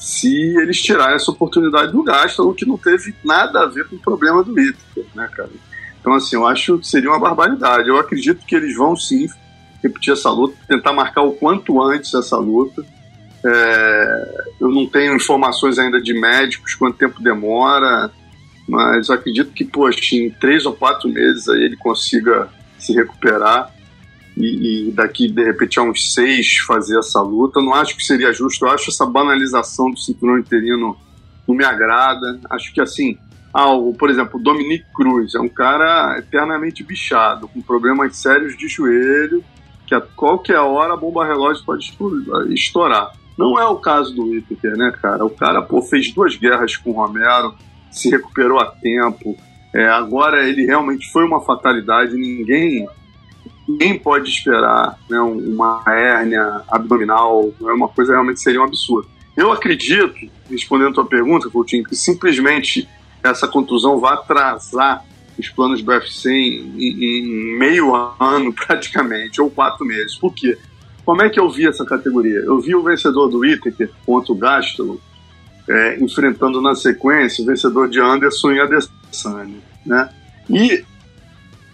se 0.00 0.56
eles 0.56 0.80
tirarem 0.80 1.14
essa 1.14 1.30
oportunidade 1.30 1.92
do 1.92 2.02
Gaston, 2.02 2.54
que 2.54 2.64
não 2.64 2.78
teve 2.78 3.14
nada 3.22 3.60
a 3.60 3.66
ver 3.66 3.86
com 3.86 3.96
o 3.96 4.00
problema 4.00 4.42
do 4.42 4.54
Whittaker, 4.54 5.04
né, 5.14 5.28
cara? 5.28 5.50
Então, 6.00 6.14
assim, 6.14 6.36
eu 6.36 6.46
acho 6.46 6.78
que 6.78 6.88
seria 6.88 7.10
uma 7.10 7.18
barbaridade. 7.18 7.86
Eu 7.86 7.98
acredito 7.98 8.46
que 8.46 8.56
eles 8.56 8.74
vão 8.74 8.96
sim 8.96 9.28
repetir 9.82 10.14
essa 10.14 10.30
luta, 10.30 10.56
tentar 10.66 10.94
marcar 10.94 11.20
o 11.20 11.32
quanto 11.32 11.82
antes 11.82 12.14
essa 12.14 12.38
luta. 12.38 12.82
É, 13.44 14.44
eu 14.58 14.70
não 14.70 14.86
tenho 14.86 15.14
informações 15.14 15.78
ainda 15.78 16.00
de 16.00 16.18
médicos, 16.18 16.74
quanto 16.74 16.96
tempo 16.96 17.22
demora. 17.22 18.10
Mas 18.70 19.10
acredito 19.10 19.50
que, 19.52 19.64
poxa, 19.64 20.14
em 20.14 20.30
três 20.30 20.64
ou 20.64 20.72
quatro 20.72 21.08
meses 21.08 21.48
aí 21.48 21.64
ele 21.64 21.76
consiga 21.76 22.48
se 22.78 22.92
recuperar 22.94 23.74
e, 24.36 24.88
e, 24.88 24.92
daqui, 24.92 25.28
de 25.28 25.42
repente, 25.44 25.80
a 25.80 25.82
uns 25.82 26.14
seis 26.14 26.58
fazer 26.66 26.98
essa 26.98 27.20
luta. 27.20 27.60
Não 27.60 27.74
acho 27.74 27.96
que 27.96 28.04
seria 28.04 28.32
justo. 28.32 28.64
Eu 28.64 28.70
acho 28.70 28.90
essa 28.90 29.04
banalização 29.04 29.90
do 29.90 29.98
cinturão 29.98 30.38
interino 30.38 30.96
não 31.46 31.54
me 31.54 31.64
agrada. 31.64 32.40
Acho 32.48 32.72
que, 32.72 32.80
assim, 32.80 33.18
algo, 33.52 33.92
por 33.94 34.08
exemplo, 34.08 34.38
o 34.38 34.42
Dominique 34.42 34.86
Cruz 34.94 35.34
é 35.34 35.40
um 35.40 35.48
cara 35.48 36.16
eternamente 36.18 36.84
bichado, 36.84 37.48
com 37.48 37.60
problemas 37.60 38.16
sérios 38.16 38.56
de 38.56 38.68
joelho, 38.68 39.44
que 39.84 39.94
a 39.94 40.00
qualquer 40.00 40.60
hora 40.60 40.94
a 40.94 40.96
bomba 40.96 41.26
relógio 41.26 41.64
pode 41.64 41.92
estourar. 42.54 43.12
Não 43.36 43.58
é 43.58 43.66
o 43.66 43.76
caso 43.76 44.14
do 44.14 44.26
Whittaker, 44.26 44.76
né, 44.76 44.92
cara? 45.02 45.24
O 45.24 45.30
cara 45.30 45.60
pô, 45.60 45.82
fez 45.82 46.12
duas 46.14 46.36
guerras 46.36 46.76
com 46.76 46.90
o 46.90 46.94
Romero, 46.94 47.54
se 47.90 48.10
recuperou 48.10 48.58
a 48.58 48.66
tempo. 48.66 49.36
É, 49.74 49.86
agora 49.86 50.48
ele 50.48 50.64
realmente 50.64 51.10
foi 51.10 51.24
uma 51.24 51.40
fatalidade. 51.40 52.14
Ninguém 52.14 52.86
ninguém 53.68 53.96
pode 53.98 54.28
esperar 54.28 54.98
né, 55.08 55.20
uma 55.20 55.82
hérnia 55.86 56.62
abdominal. 56.68 57.52
É 57.60 57.72
uma 57.72 57.88
coisa 57.88 58.12
realmente 58.12 58.40
seria 58.40 58.60
um 58.60 58.64
absurdo. 58.64 59.08
Eu 59.36 59.52
acredito, 59.52 60.28
respondendo 60.50 60.90
a 60.90 60.94
tua 60.94 61.06
pergunta, 61.06 61.48
Coutinho, 61.48 61.84
que 61.84 61.94
simplesmente 61.94 62.88
essa 63.22 63.46
contusão 63.46 63.98
vai 63.98 64.14
atrasar 64.14 65.04
os 65.38 65.48
planos 65.48 65.82
do 65.82 65.90
UFC 65.90 66.30
em, 66.30 66.76
em, 66.76 67.58
meio 67.58 67.94
ano, 67.94 68.52
praticamente, 68.66 69.40
ou 69.40 69.50
quatro 69.50 69.86
meses. 69.86 70.16
Por 70.16 70.34
quê? 70.34 70.58
Como 71.04 71.22
é 71.22 71.30
que 71.30 71.40
eu 71.40 71.48
vi 71.48 71.66
essa 71.66 71.84
categoria? 71.84 72.40
Eu 72.40 72.60
vi 72.60 72.74
o 72.74 72.82
vencedor 72.82 73.28
do 73.28 73.38
Whittaker 73.38 73.90
contra 74.04 74.32
o 74.32 74.36
Gastelum 74.36 74.98
é, 75.70 76.02
enfrentando 76.02 76.60
na 76.60 76.74
sequência 76.74 77.42
o 77.42 77.46
vencedor 77.46 77.88
de 77.88 78.00
Anderson 78.00 78.52
e 78.52 78.60
Adesanya, 78.60 79.58
né? 79.86 80.10
E 80.48 80.84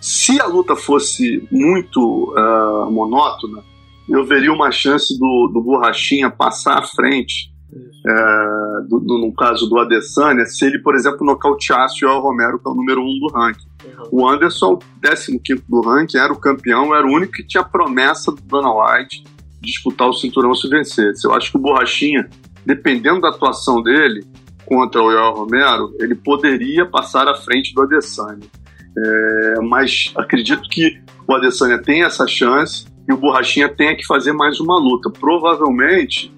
se 0.00 0.40
a 0.40 0.46
luta 0.46 0.76
fosse 0.76 1.46
muito 1.50 2.34
uh, 2.34 2.90
monótona, 2.90 3.62
eu 4.08 4.24
veria 4.24 4.52
uma 4.52 4.70
chance 4.70 5.18
do, 5.18 5.50
do 5.52 5.60
Borrachinha 5.60 6.30
passar 6.30 6.78
à 6.78 6.82
frente 6.82 7.50
é, 8.06 8.86
do, 8.88 9.00
no 9.00 9.32
caso 9.34 9.68
do 9.68 9.78
Adesanya, 9.78 10.46
se 10.46 10.64
ele, 10.64 10.78
por 10.78 10.94
exemplo, 10.94 11.26
nocauteasse 11.26 12.04
o 12.04 12.20
Romero, 12.20 12.58
que 12.58 12.68
é 12.68 12.70
o 12.70 12.74
número 12.74 13.00
um 13.02 13.18
do 13.18 13.28
ranking. 13.34 13.66
O 14.12 14.28
Anderson, 14.28 14.78
15 15.02 15.64
do 15.68 15.80
ranking, 15.80 16.18
era 16.18 16.32
o 16.32 16.38
campeão, 16.38 16.94
era 16.94 17.06
o 17.06 17.10
único 17.10 17.32
que 17.32 17.42
tinha 17.42 17.64
promessa 17.64 18.30
do 18.30 18.40
Dana 18.42 18.70
White 18.72 19.24
disputar 19.60 20.08
o 20.08 20.12
cinturão 20.12 20.54
se 20.54 20.68
vencesse. 20.68 21.26
Eu 21.26 21.34
acho 21.34 21.50
que 21.50 21.56
o 21.56 21.60
Borrachinha, 21.60 22.28
dependendo 22.66 23.20
da 23.20 23.28
atuação 23.28 23.80
dele 23.80 24.24
contra 24.66 25.00
o 25.00 25.10
El 25.10 25.32
Romero, 25.32 25.94
ele 26.00 26.14
poderia 26.14 26.84
passar 26.84 27.28
à 27.28 27.34
frente 27.34 27.72
do 27.72 27.82
Adesanya. 27.82 28.46
É, 28.98 29.60
mas 29.62 30.12
acredito 30.16 30.68
que 30.68 31.00
o 31.28 31.34
Adesanya 31.34 31.78
tem 31.78 32.02
essa 32.02 32.26
chance 32.26 32.86
e 33.08 33.12
o 33.12 33.16
Borrachinha 33.16 33.68
tenha 33.68 33.96
que 33.96 34.04
fazer 34.04 34.32
mais 34.32 34.58
uma 34.58 34.78
luta. 34.78 35.08
Provavelmente 35.10 36.34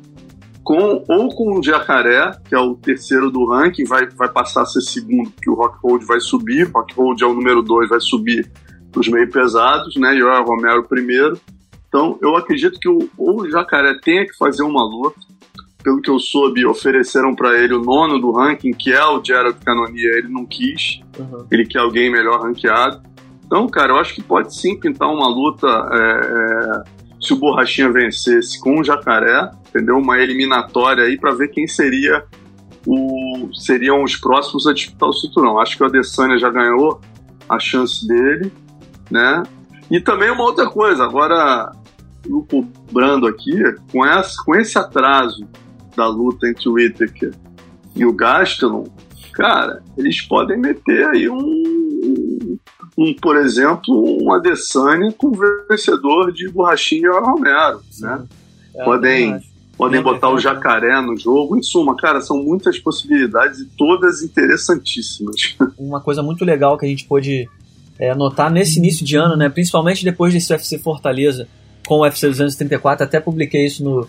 com 0.69 1.03
ou 1.09 1.35
com 1.35 1.59
o 1.59 1.63
Jacaré, 1.63 2.31
que 2.47 2.55
é 2.55 2.59
o 2.59 2.75
terceiro 2.75 3.31
do 3.31 3.47
ranking, 3.47 3.85
vai, 3.85 4.07
vai 4.07 4.29
passar 4.29 4.63
a 4.63 4.67
ser 4.67 4.83
segundo, 4.83 5.31
porque 5.31 5.49
o 5.49 5.55
Rockhold 5.55 6.05
vai 6.05 6.21
subir, 6.21 6.67
o 6.67 6.73
Rockhold 6.73 7.25
é 7.25 7.27
o 7.27 7.33
número 7.33 7.63
dois, 7.63 7.89
vai 7.89 8.01
subir 8.01 8.47
para 8.93 9.01
os 9.01 9.09
meio 9.09 9.31
pesados, 9.31 9.97
né? 9.97 10.15
E 10.15 10.23
o 10.23 10.45
Romero 10.45 10.85
primeiro. 10.87 11.41
Então, 11.89 12.19
eu 12.21 12.37
acredito 12.37 12.79
que 12.79 12.87
o, 12.87 13.09
o 13.17 13.49
Jacaré 13.49 13.99
tenha 14.03 14.27
que 14.27 14.37
fazer 14.37 14.63
uma 14.63 14.85
luta. 14.85 15.19
Pelo 15.89 16.03
que 16.03 16.11
eu 16.11 16.19
soube, 16.19 16.67
ofereceram 16.67 17.35
para 17.35 17.59
ele 17.59 17.73
o 17.73 17.83
nono 17.83 18.21
do 18.21 18.31
ranking, 18.31 18.73
que 18.73 18.93
é 18.93 19.03
o 19.07 19.25
Gerald 19.25 19.59
Canonia, 19.65 20.19
ele 20.19 20.29
não 20.29 20.45
quis. 20.45 21.01
Uhum. 21.19 21.47
Ele 21.51 21.65
quer 21.65 21.79
alguém 21.79 22.13
melhor 22.13 22.43
ranqueado. 22.43 23.01
Então, 23.47 23.67
cara, 23.67 23.95
eu 23.95 23.97
acho 23.97 24.15
que 24.15 24.23
pode 24.23 24.55
sim 24.55 24.79
pintar 24.79 25.09
uma 25.09 25.27
luta 25.27 25.67
é, 25.67 26.85
é 26.85 27.25
se 27.25 27.33
o 27.33 27.37
Borrachinha 27.37 27.91
vencesse 27.91 28.61
com 28.61 28.79
o 28.79 28.85
Jacaré, 28.85 29.51
entendeu? 29.71 29.97
Uma 29.97 30.19
eliminatória 30.19 31.05
aí 31.05 31.19
para 31.19 31.33
ver 31.33 31.49
quem 31.49 31.67
seria 31.67 32.23
o 32.87 33.49
seriam 33.55 34.05
os 34.05 34.15
próximos 34.15 34.67
a 34.67 34.75
disputar 34.75 35.09
o 35.09 35.15
cinturão. 35.15 35.59
Acho 35.59 35.75
que 35.75 35.83
o 35.83 35.87
Adesanya 35.87 36.37
já 36.37 36.51
ganhou 36.51 37.01
a 37.49 37.59
chance 37.59 38.07
dele, 38.07 38.53
né? 39.11 39.43
E 39.91 40.03
também 40.03 40.31
uma 40.31 40.45
outra 40.45 40.69
coisa, 40.69 41.03
agora 41.03 41.73
cobrando 42.51 43.27
aqui, 43.27 43.59
com, 43.91 44.05
essa, 44.05 44.37
com 44.45 44.55
esse 44.55 44.77
atraso 44.79 45.49
da 45.99 46.07
luta 46.07 46.49
entre 46.49 46.69
o 46.69 46.75
Whittaker 46.75 47.35
e 47.97 48.07
o 48.07 48.13
Gastelum, 48.13 48.85
cara, 49.33 49.83
eles 49.97 50.23
podem 50.23 50.57
meter 50.57 51.05
aí 51.09 51.29
um, 51.29 52.57
um, 52.97 53.15
por 53.21 53.37
exemplo, 53.37 54.23
um 54.23 54.33
Adesanya 54.33 55.13
com 55.13 55.33
vencedor 55.69 56.33
de 56.33 56.49
Borrachinha 56.49 57.09
e 57.09 57.21
Romero, 57.21 57.81
né? 58.01 58.25
É, 58.77 58.85
podem 58.85 59.41
podem 59.77 60.03
botar 60.03 60.31
o 60.31 60.39
jacaré 60.39 61.01
no 61.01 61.17
jogo. 61.17 61.57
Em 61.57 61.63
suma, 61.63 61.97
cara, 61.97 62.21
são 62.21 62.37
muitas 62.37 62.81
possibilidades 62.81 63.61
e 63.61 63.67
todas 63.77 64.23
interessantíssimas. 64.23 65.57
Uma 65.79 66.01
coisa 66.01 66.21
muito 66.21 66.45
legal 66.45 66.77
que 66.77 66.85
a 66.85 66.89
gente 66.89 67.05
pôde 67.05 67.49
é, 67.97 68.13
notar 68.15 68.51
nesse 68.51 68.79
início 68.79 69.07
de 69.07 69.17
ano, 69.17 69.37
né, 69.37 69.49
principalmente 69.49 70.05
depois 70.05 70.33
desse 70.33 70.53
UFC 70.53 70.79
Fortaleza 70.79 71.49
com 71.87 71.97
o 71.97 72.03
UFC 72.03 72.27
234, 72.29 73.05
até 73.05 73.21
publiquei 73.21 73.67
isso 73.67 73.83
no, 73.85 74.07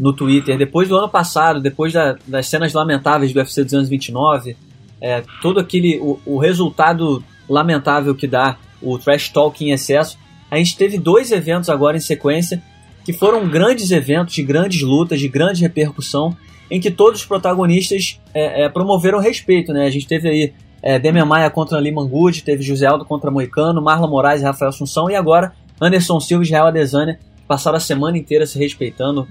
no 0.00 0.14
Twitter. 0.14 0.56
Depois 0.56 0.88
do 0.88 0.96
ano 0.96 1.08
passado, 1.08 1.60
depois 1.60 1.92
da, 1.92 2.16
das 2.26 2.48
cenas 2.48 2.72
lamentáveis 2.72 3.32
do 3.32 3.38
UFC 3.38 3.62
229, 3.62 4.56
é, 5.00 5.22
todo 5.42 5.60
aquele 5.60 5.98
o, 5.98 6.18
o 6.24 6.38
resultado 6.38 7.22
lamentável 7.48 8.14
que 8.14 8.26
dá 8.26 8.56
o 8.80 8.98
trash 8.98 9.28
talk 9.28 9.62
em 9.62 9.72
excesso. 9.72 10.18
A 10.50 10.56
gente 10.56 10.76
teve 10.76 10.98
dois 10.98 11.30
eventos 11.30 11.68
agora 11.68 11.96
em 11.96 12.00
sequência 12.00 12.62
que 13.04 13.12
foram 13.12 13.48
grandes 13.48 13.90
eventos 13.90 14.34
de 14.34 14.42
grandes 14.42 14.82
lutas, 14.82 15.20
de 15.20 15.28
grande 15.28 15.62
repercussão, 15.62 16.36
em 16.70 16.80
que 16.80 16.90
todos 16.90 17.20
os 17.20 17.26
protagonistas 17.26 18.20
é, 18.32 18.64
é, 18.64 18.68
promoveram 18.68 19.18
respeito. 19.18 19.72
Né? 19.72 19.86
A 19.86 19.90
gente 19.90 20.06
teve 20.06 20.28
aí 20.28 20.52
é, 20.82 20.98
Demian 20.98 21.24
Maia 21.24 21.50
contra 21.50 21.78
Lima 21.80 22.04
Good, 22.04 22.42
teve 22.42 22.62
José 22.62 22.86
Aldo 22.86 23.04
contra 23.04 23.30
Moicano, 23.30 23.82
Marlon 23.82 24.08
Moraes 24.08 24.40
e 24.40 24.44
Rafael 24.44 24.70
Assunção, 24.70 25.10
e 25.10 25.14
agora 25.14 25.52
Anderson 25.80 26.20
Silva 26.20 26.44
e 26.44 26.46
Israel 26.46 26.66
Adesanya 26.66 27.18
passaram 27.48 27.76
a 27.76 27.80
semana 27.80 28.16
inteira 28.16 28.46
se 28.46 28.58
respeitando, 28.58 29.26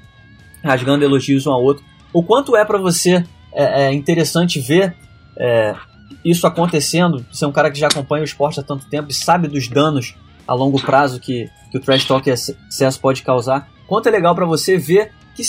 rasgando 0.64 1.04
elogios 1.04 1.46
um 1.48 1.52
ao 1.52 1.64
outro. 1.64 1.84
O 2.12 2.24
quanto 2.24 2.56
é 2.56 2.66
para 2.66 2.78
você 2.78 3.24
é, 3.54 3.84
é, 3.84 3.94
interessante 3.94 4.60
ver 4.60 4.96
é, 5.38 5.76
isso 6.24 6.46
acontecendo, 6.46 7.26
você 7.32 7.46
é 7.46 7.48
um 7.48 7.52
cara 7.52 7.72
que 7.72 7.80
já 7.80 7.88
acompanha 7.88 8.22
o 8.22 8.26
esporte 8.26 8.60
há 8.60 8.64
tanto 8.64 8.86
tempo 8.88 9.10
e 9.10 9.14
sabe 9.14 9.48
dos 9.48 9.68
danos 9.68 10.16
a 10.48 10.54
longo 10.54 10.82
prazo 10.82 11.20
que, 11.20 11.50
que 11.72 11.78
o 11.78 11.82
trash 11.82 12.06
talk 12.06 12.28
e 12.28 12.34
excesso 12.34 13.00
pode 13.00 13.22
causar. 13.22 13.70
Quanto 13.88 14.08
é 14.08 14.12
legal 14.12 14.36
para 14.36 14.46
você 14.46 14.78
ver 14.78 15.12
que, 15.36 15.44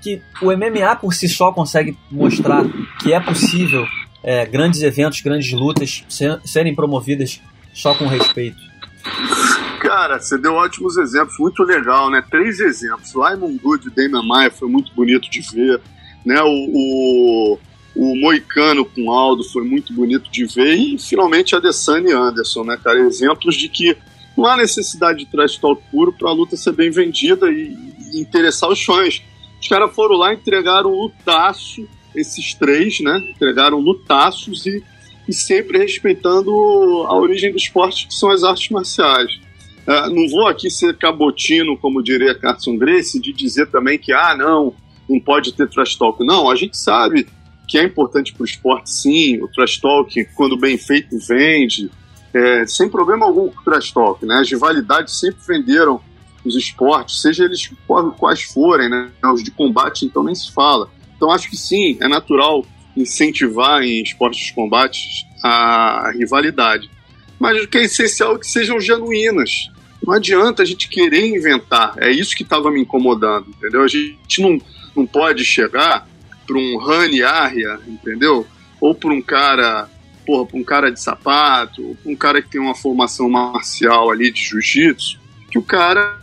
que 0.00 0.22
o 0.42 0.52
MMA 0.52 0.96
por 0.96 1.14
si 1.14 1.28
só 1.28 1.52
consegue 1.52 1.96
mostrar 2.10 2.64
que 3.00 3.12
é 3.12 3.20
possível 3.20 3.86
é, 4.22 4.46
grandes 4.46 4.82
eventos, 4.82 5.20
grandes 5.20 5.52
lutas 5.52 6.04
ser, 6.08 6.40
serem 6.44 6.74
promovidas 6.74 7.40
só 7.74 7.94
com 7.94 8.06
respeito. 8.06 8.60
Cara, 9.82 10.20
você 10.20 10.38
deu 10.38 10.54
ótimos 10.54 10.96
exemplos, 10.96 11.38
muito 11.38 11.62
legal, 11.64 12.10
né? 12.10 12.22
Três 12.30 12.60
exemplos. 12.60 13.12
Lyman 13.14 13.56
Good 13.56 13.90
Damian 13.90 14.22
Maia 14.22 14.50
foi 14.50 14.68
muito 14.68 14.94
bonito 14.94 15.30
de 15.30 15.40
ver, 15.40 15.80
né? 16.24 16.40
O, 16.42 16.48
o 16.48 17.58
o 17.94 18.16
Moicano 18.16 18.84
com 18.84 19.10
Aldo 19.10 19.44
foi 19.44 19.64
muito 19.64 19.92
bonito 19.92 20.30
de 20.30 20.44
ver. 20.46 20.74
E 20.74 20.98
finalmente 20.98 21.54
a 21.54 21.60
Desane 21.60 22.12
Anderson, 22.12 22.64
né, 22.64 22.78
cara? 22.82 22.98
Exemplos 23.00 23.54
de 23.54 23.68
que 23.68 23.96
não 24.36 24.46
há 24.46 24.56
necessidade 24.56 25.20
de 25.20 25.26
trash 25.26 25.58
talk 25.58 25.82
puro 25.90 26.12
para 26.12 26.30
a 26.30 26.32
luta 26.32 26.56
ser 26.56 26.72
bem 26.72 26.90
vendida 26.90 27.50
e, 27.50 27.76
e 28.14 28.20
interessar 28.20 28.70
os 28.70 28.82
fãs. 28.82 29.22
Os 29.60 29.68
caras 29.68 29.94
foram 29.94 30.16
lá, 30.16 30.32
entregaram 30.32 30.90
lutaço, 30.90 31.86
esses 32.14 32.54
três, 32.54 33.00
né? 33.00 33.18
Entregaram 33.30 33.78
lutaços 33.78 34.66
e, 34.66 34.82
e 35.28 35.32
sempre 35.32 35.78
respeitando 35.78 36.50
a 37.06 37.14
origem 37.14 37.50
do 37.50 37.58
esporte, 37.58 38.08
que 38.08 38.14
são 38.14 38.30
as 38.30 38.42
artes 38.42 38.70
marciais. 38.70 39.38
Uh, 39.86 40.10
não 40.14 40.28
vou 40.28 40.46
aqui 40.46 40.70
ser 40.70 40.96
cabotino, 40.96 41.76
como 41.76 42.02
diria 42.02 42.34
Carson 42.34 42.76
Grace, 42.76 43.20
de 43.20 43.32
dizer 43.32 43.66
também 43.66 43.98
que, 43.98 44.12
ah, 44.12 44.36
não, 44.36 44.74
não 45.08 45.18
pode 45.18 45.52
ter 45.52 45.68
trash 45.68 45.96
talk. 45.96 46.24
Não, 46.24 46.48
a 46.48 46.54
gente 46.54 46.76
sabe 46.76 47.26
que 47.66 47.78
é 47.78 47.84
importante 47.84 48.32
para 48.32 48.42
o 48.42 48.46
esporte, 48.46 48.90
sim. 48.90 49.42
O 49.42 49.48
trash 49.48 49.78
talk, 49.78 50.24
quando 50.36 50.56
bem 50.56 50.78
feito, 50.78 51.18
vende. 51.18 51.90
É, 52.34 52.66
sem 52.66 52.88
problema 52.88 53.26
algum 53.26 53.48
com 53.48 53.60
o 53.60 53.64
trash 53.64 53.90
talk, 53.90 54.24
né? 54.24 54.36
As 54.40 54.50
rivalidades 54.50 55.18
sempre 55.18 55.40
venderam 55.46 56.00
os 56.44 56.56
esportes, 56.56 57.20
seja 57.20 57.44
eles 57.44 57.70
quais 58.18 58.42
forem, 58.42 58.88
né? 58.88 59.10
Os 59.32 59.42
de 59.42 59.50
combate, 59.50 60.04
então, 60.04 60.22
nem 60.22 60.34
se 60.34 60.52
fala. 60.52 60.88
Então, 61.16 61.30
acho 61.30 61.48
que 61.48 61.56
sim, 61.56 61.96
é 62.00 62.08
natural 62.08 62.64
incentivar 62.96 63.82
em 63.82 64.02
esportes 64.02 64.46
de 64.46 64.52
combate 64.52 65.26
a 65.42 66.12
rivalidade. 66.14 66.90
Mas 67.38 67.62
o 67.62 67.68
que 67.68 67.78
é 67.78 67.84
essencial 67.84 68.36
é 68.36 68.38
que 68.38 68.46
sejam 68.46 68.80
genuínas. 68.80 69.70
Não 70.04 70.14
adianta 70.14 70.62
a 70.62 70.66
gente 70.66 70.88
querer 70.88 71.26
inventar. 71.26 71.94
É 71.98 72.10
isso 72.10 72.36
que 72.36 72.42
estava 72.42 72.70
me 72.70 72.80
incomodando, 72.80 73.46
entendeu? 73.48 73.82
A 73.82 73.88
gente 73.88 74.42
não, 74.42 74.60
não 74.96 75.06
pode 75.06 75.44
chegar 75.44 76.08
para 76.46 76.56
um 76.56 76.76
Rani 76.76 77.22
Arya, 77.22 77.78
entendeu? 77.86 78.46
Ou 78.80 78.94
para 78.94 79.12
um 79.12 79.22
cara 79.22 79.88
porra, 80.26 80.46
pra 80.46 80.58
um 80.58 80.64
cara 80.64 80.90
de 80.90 81.00
sapato, 81.00 81.86
ou 81.86 81.94
pra 81.96 82.12
um 82.12 82.16
cara 82.16 82.42
que 82.42 82.48
tem 82.48 82.60
uma 82.60 82.74
formação 82.74 83.28
marcial 83.28 84.10
ali 84.10 84.30
de 84.30 84.40
jiu-jitsu, 84.40 85.18
que 85.50 85.58
o 85.58 85.62
cara 85.62 86.16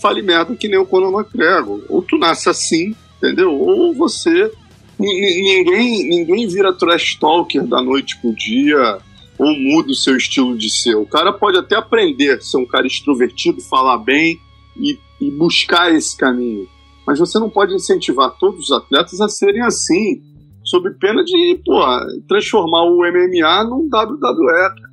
fale 0.00 0.22
merda 0.22 0.54
que 0.56 0.68
nem 0.68 0.78
o 0.78 0.86
Conor 0.86 1.12
McGregor. 1.12 1.84
Ou 1.88 2.02
tu 2.02 2.18
nasce 2.18 2.48
assim, 2.48 2.94
entendeu? 3.18 3.52
Ou 3.52 3.94
você. 3.94 4.50
Ninguém, 4.98 6.08
ninguém 6.08 6.48
vira 6.48 6.72
trash 6.72 7.16
talker 7.16 7.66
da 7.66 7.82
noite 7.82 8.16
pro 8.18 8.34
dia 8.34 8.98
ou 9.38 9.54
muda 9.58 9.90
o 9.90 9.94
seu 9.94 10.16
estilo 10.16 10.56
de 10.56 10.70
ser. 10.70 10.94
O 10.94 11.06
cara 11.06 11.32
pode 11.32 11.58
até 11.58 11.76
aprender 11.76 12.42
ser 12.42 12.58
um 12.58 12.66
cara 12.66 12.86
extrovertido, 12.86 13.60
falar 13.60 13.98
bem 13.98 14.38
e, 14.76 14.98
e 15.20 15.30
buscar 15.30 15.94
esse 15.94 16.16
caminho. 16.16 16.68
Mas 17.06 17.18
você 17.18 17.38
não 17.38 17.48
pode 17.48 17.74
incentivar 17.74 18.36
todos 18.38 18.64
os 18.64 18.72
atletas 18.72 19.20
a 19.20 19.28
serem 19.28 19.62
assim 19.62 20.22
sob 20.64 20.90
pena 20.98 21.22
de 21.22 21.60
pô, 21.64 21.80
transformar 22.26 22.82
o 22.84 22.98
MMA 22.98 23.64
num 23.64 23.86
WWE. 23.86 24.86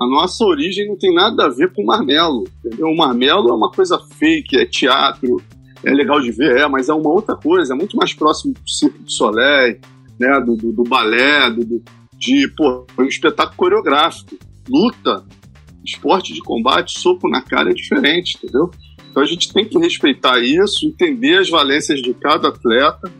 A 0.00 0.06
nossa 0.06 0.44
origem 0.44 0.88
não 0.88 0.96
tem 0.96 1.14
nada 1.14 1.44
a 1.44 1.48
ver 1.48 1.72
com 1.72 1.82
o 1.82 1.86
marmelo. 1.86 2.44
Entendeu? 2.64 2.88
O 2.88 2.96
marmelo 2.96 3.50
é 3.50 3.52
uma 3.52 3.70
coisa 3.70 3.98
fake, 4.18 4.56
é 4.56 4.66
teatro, 4.66 5.40
é 5.84 5.92
legal 5.92 6.20
de 6.20 6.32
ver, 6.32 6.58
é, 6.58 6.68
mas 6.68 6.88
é 6.88 6.94
uma 6.94 7.10
outra 7.10 7.36
coisa, 7.36 7.74
é 7.74 7.76
muito 7.76 7.96
mais 7.96 8.12
próximo 8.14 8.54
do 8.54 8.70
Circo 8.70 9.02
do 9.02 9.10
Soleil, 9.10 9.78
né, 10.18 10.40
do, 10.40 10.56
do, 10.56 10.72
do 10.72 10.82
balé, 10.84 11.50
do, 11.50 11.64
do, 11.64 11.82
de 12.22 12.48
pô, 12.56 12.86
um 12.96 13.04
espetáculo 13.04 13.56
coreográfico. 13.56 14.38
Luta, 14.68 15.24
esporte 15.84 16.32
de 16.32 16.40
combate, 16.40 16.98
soco 16.98 17.28
na 17.28 17.42
cara 17.42 17.70
é 17.70 17.74
diferente, 17.74 18.36
entendeu? 18.36 18.70
Então 19.10 19.22
a 19.22 19.26
gente 19.26 19.52
tem 19.52 19.64
que 19.64 19.76
respeitar 19.76 20.38
isso, 20.38 20.86
entender 20.86 21.38
as 21.38 21.50
valências 21.50 22.00
de 22.00 22.14
cada 22.14 22.48
atleta 22.48 23.10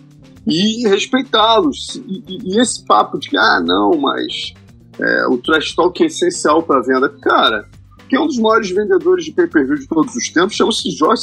e 0.47 0.89
respeitá-los. 0.89 1.97
E, 2.07 2.55
e, 2.55 2.61
esse 2.61 2.85
papo 2.87 3.19
de 3.19 3.29
que, 3.29 3.37
ah, 3.37 3.61
não, 3.61 3.91
mas 4.01 4.55
é, 4.99 5.27
o 5.27 5.37
trash 5.37 5.75
talk 5.75 6.01
é 6.01 6.07
essencial 6.07 6.63
para 6.63 6.81
venda. 6.81 7.09
Cara, 7.09 7.69
que 8.09 8.15
é 8.15 8.21
um 8.21 8.27
dos 8.27 8.39
maiores 8.39 8.71
vendedores 8.71 9.25
de 9.25 9.33
pay-per-view 9.33 9.79
de 9.79 9.89
todos 9.89 10.15
os 10.15 10.29
tempos, 10.29 10.55
chama-se 10.55 10.91
Jorge 10.93 11.23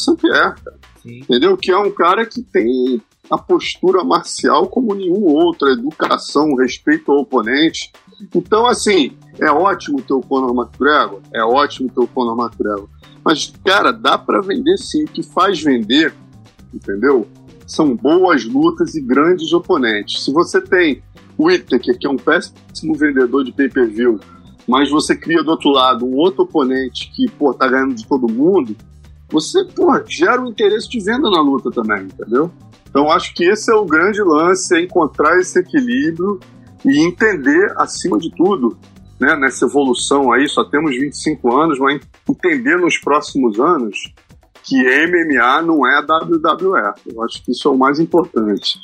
Entendeu? 1.06 1.56
Que 1.58 1.72
é 1.72 1.78
um 1.78 1.92
cara 1.92 2.26
que 2.26 2.42
tem 2.42 3.02
a 3.30 3.38
postura 3.38 4.04
marcial 4.04 4.68
como 4.68 4.96
nenhum 4.96 5.24
outro, 5.24 5.70
educação, 5.70 6.56
respeito 6.56 7.12
ao 7.12 7.20
oponente. 7.20 7.92
Então, 8.36 8.66
assim, 8.66 9.12
é 9.40 9.52
ótimo 9.52 10.02
ter 10.02 10.14
o 10.14 10.22
Conor 10.22 10.56
McGregor, 10.56 11.22
é 11.34 11.44
ótimo 11.44 11.90
ter 11.90 12.02
o 12.02 12.08
Conor 12.08 12.38
McGregor. 12.38 12.90
Mas, 13.24 13.54
cara, 13.66 13.92
dá 13.92 14.18
para 14.18 14.42
vender 14.42 14.78
sim. 14.78 15.04
O 15.04 15.08
que 15.08 15.22
faz 15.22 15.62
vender, 15.62 16.14
entendeu? 16.74 17.28
são 17.70 17.96
boas 17.96 18.44
lutas 18.46 18.96
e 18.96 19.02
grandes 19.02 19.54
oponentes. 19.54 20.26
Se 20.26 20.34
você 20.34 20.60
tem 20.60 21.04
o 21.38 21.46
Whittaker, 21.46 21.98
que 21.98 22.08
é 22.08 22.10
um 22.10 22.18
péssimo 22.18 22.96
vendedor 22.96 23.46
de 23.46 23.52
pay-per-view, 23.52 24.20
mas 24.68 24.90
você 24.90 25.16
cria 25.16 25.44
do 25.44 25.52
outro 25.52 25.70
lado 25.70 26.06
um 26.06 26.16
outro 26.16 26.44
oponente 26.44 27.12
que, 27.16 27.30
pô, 27.30 27.54
tá 27.54 27.68
ganhando 27.68 27.94
de 27.94 28.08
todo 28.08 28.28
mundo, 28.28 28.76
você, 29.30 29.64
pô, 29.66 29.88
gera 30.08 30.42
um 30.42 30.48
interesse 30.48 30.90
de 30.90 31.00
venda 31.00 31.30
na 31.30 31.42
luta 31.42 31.70
também, 31.70 32.04
entendeu? 32.04 32.52
Então 32.90 33.12
acho 33.12 33.34
que 33.34 33.44
esse 33.44 33.72
é 33.72 33.76
o 33.76 33.86
grande 33.86 34.22
lance, 34.22 34.76
é 34.76 34.82
encontrar 34.82 35.38
esse 35.40 35.60
equilíbrio 35.60 36.40
e 36.84 37.06
entender, 37.06 37.74
acima 37.78 38.18
de 38.18 38.32
tudo, 38.36 38.78
né, 39.20 39.36
nessa 39.36 39.66
evolução 39.66 40.32
aí, 40.32 40.48
só 40.48 40.64
temos 40.64 40.92
25 40.92 41.54
anos, 41.54 41.78
mas 41.78 42.02
entender 42.28 42.78
nos 42.78 42.98
próximos 42.98 43.60
anos 43.60 44.14
que 44.64 44.76
MMA 44.76 45.62
não 45.62 45.86
é 45.86 46.00
WWE. 46.00 46.94
Eu 47.06 47.24
acho 47.24 47.44
que 47.44 47.52
isso 47.52 47.68
é 47.68 47.72
o 47.72 47.78
mais 47.78 48.00
importante. 48.00 48.80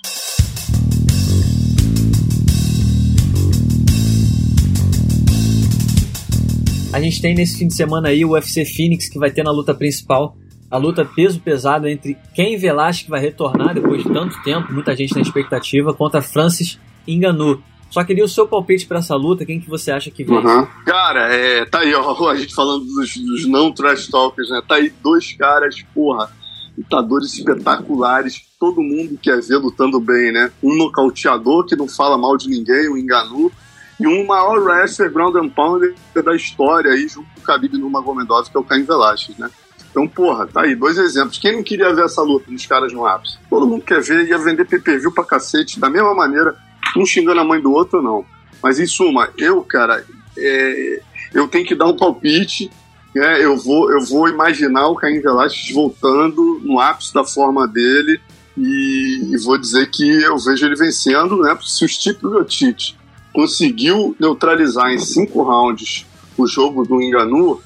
A 6.95 7.01
gente 7.01 7.21
tem 7.21 7.35
nesse 7.35 7.57
fim 7.57 7.67
de 7.67 7.73
semana 7.73 8.07
aí 8.07 8.23
o 8.23 8.29
UFC 8.29 8.63
Phoenix, 8.63 9.09
que 9.09 9.19
vai 9.19 9.29
ter 9.29 9.43
na 9.43 9.51
luta 9.51 9.75
principal 9.75 10.33
a 10.71 10.77
luta 10.77 11.03
peso 11.03 11.41
pesado 11.41 11.89
entre 11.89 12.17
Ken 12.33 12.55
Velasquez, 12.57 13.03
que 13.03 13.09
vai 13.09 13.19
retornar 13.19 13.73
depois 13.73 14.01
de 14.01 14.13
tanto 14.13 14.41
tempo, 14.43 14.71
muita 14.71 14.95
gente 14.95 15.13
na 15.13 15.19
expectativa, 15.19 15.93
contra 15.93 16.21
Francis 16.21 16.79
Ngannou. 17.05 17.59
Só 17.89 18.01
queria 18.05 18.23
o 18.23 18.29
seu 18.29 18.47
palpite 18.47 18.85
para 18.85 18.99
essa 18.99 19.13
luta, 19.13 19.45
quem 19.45 19.59
que 19.59 19.69
você 19.69 19.91
acha 19.91 20.09
que 20.09 20.23
vence? 20.23 20.47
Uhum. 20.47 20.67
Cara, 20.85 21.33
é, 21.33 21.65
tá 21.65 21.79
aí, 21.79 21.93
ó, 21.93 22.15
a 22.31 22.35
gente 22.37 22.55
falando 22.55 22.85
dos, 22.85 23.17
dos 23.17 23.45
não 23.45 23.73
trash 23.73 24.07
talkers, 24.07 24.49
né? 24.49 24.61
Tá 24.65 24.75
aí 24.75 24.89
dois 25.03 25.33
caras, 25.33 25.83
porra, 25.93 26.31
lutadores 26.77 27.33
espetaculares, 27.33 28.41
todo 28.57 28.81
mundo 28.81 29.19
quer 29.21 29.41
ver 29.41 29.57
lutando 29.57 29.99
bem, 29.99 30.31
né? 30.31 30.49
Um 30.63 30.73
nocauteador 30.77 31.65
que 31.65 31.75
não 31.75 31.89
fala 31.89 32.17
mal 32.17 32.37
de 32.37 32.47
ninguém, 32.47 32.87
o 32.87 32.97
Enganu, 32.97 33.51
e 33.99 34.07
um 34.07 34.25
maior 34.25 34.59
wrestler 34.59 35.11
ground 35.11 35.35
and 35.35 35.49
pounder 35.49 35.95
da 36.13 36.35
história 36.35 36.91
aí, 36.91 37.07
junto 37.07 37.27
com 37.33 37.39
o 37.39 37.43
Khabib 37.43 37.77
Nurmagomedov, 37.77 38.49
que 38.49 38.57
é 38.57 38.59
o 38.59 38.63
Caim 38.63 38.83
Velasquez, 38.83 39.37
né? 39.37 39.49
Então, 39.89 40.05
porra, 40.07 40.45
tá 40.45 40.63
aí, 40.63 40.75
dois 40.75 40.97
exemplos. 40.97 41.37
Quem 41.37 41.53
não 41.53 41.63
queria 41.63 41.93
ver 41.93 42.03
essa 42.03 42.21
luta 42.21 42.51
dos 42.51 42.65
caras 42.65 42.91
no 42.91 43.05
ápice? 43.05 43.37
Todo 43.49 43.65
mundo 43.65 43.85
quer 43.85 44.01
ver, 44.01 44.27
ia 44.27 44.37
vender 44.37 44.65
pay-per-view 44.65 45.13
pra 45.13 45.23
cacete, 45.23 45.79
da 45.79 45.89
mesma 45.89 46.13
maneira 46.13 46.53
um 46.97 47.05
xingando 47.05 47.39
a 47.39 47.45
mãe 47.45 47.61
do 47.61 47.71
outro, 47.71 48.01
não. 48.01 48.25
Mas 48.61 48.77
em 48.77 48.85
suma, 48.85 49.29
eu, 49.37 49.61
cara, 49.63 50.03
é, 50.37 51.01
eu 51.33 51.47
tenho 51.47 51.65
que 51.65 51.75
dar 51.75 51.85
um 51.85 51.95
palpite. 51.95 52.69
Né? 53.13 53.41
Eu, 53.41 53.55
vou, 53.55 53.89
eu 53.89 54.01
vou 54.01 54.27
imaginar 54.27 54.87
o 54.87 54.95
Caim 54.95 55.21
Velasquez 55.21 55.73
voltando 55.73 56.59
no 56.61 56.77
ápice 56.77 57.13
da 57.13 57.23
forma 57.23 57.65
dele 57.65 58.19
e, 58.57 59.29
e 59.31 59.37
vou 59.45 59.57
dizer 59.57 59.89
que 59.89 60.21
eu 60.21 60.37
vejo 60.37 60.65
ele 60.65 60.75
vencendo, 60.75 61.37
né? 61.41 61.57
Se 61.61 61.85
o 61.85 61.87
Stipe 61.87 62.25
Miocic 62.25 62.95
conseguiu 63.35 64.15
neutralizar 64.17 64.93
em 64.93 64.97
cinco 64.97 65.43
rounds 65.43 66.05
o 66.37 66.47
jogo 66.47 66.85
do 66.85 67.01
Enganu, 67.01 67.61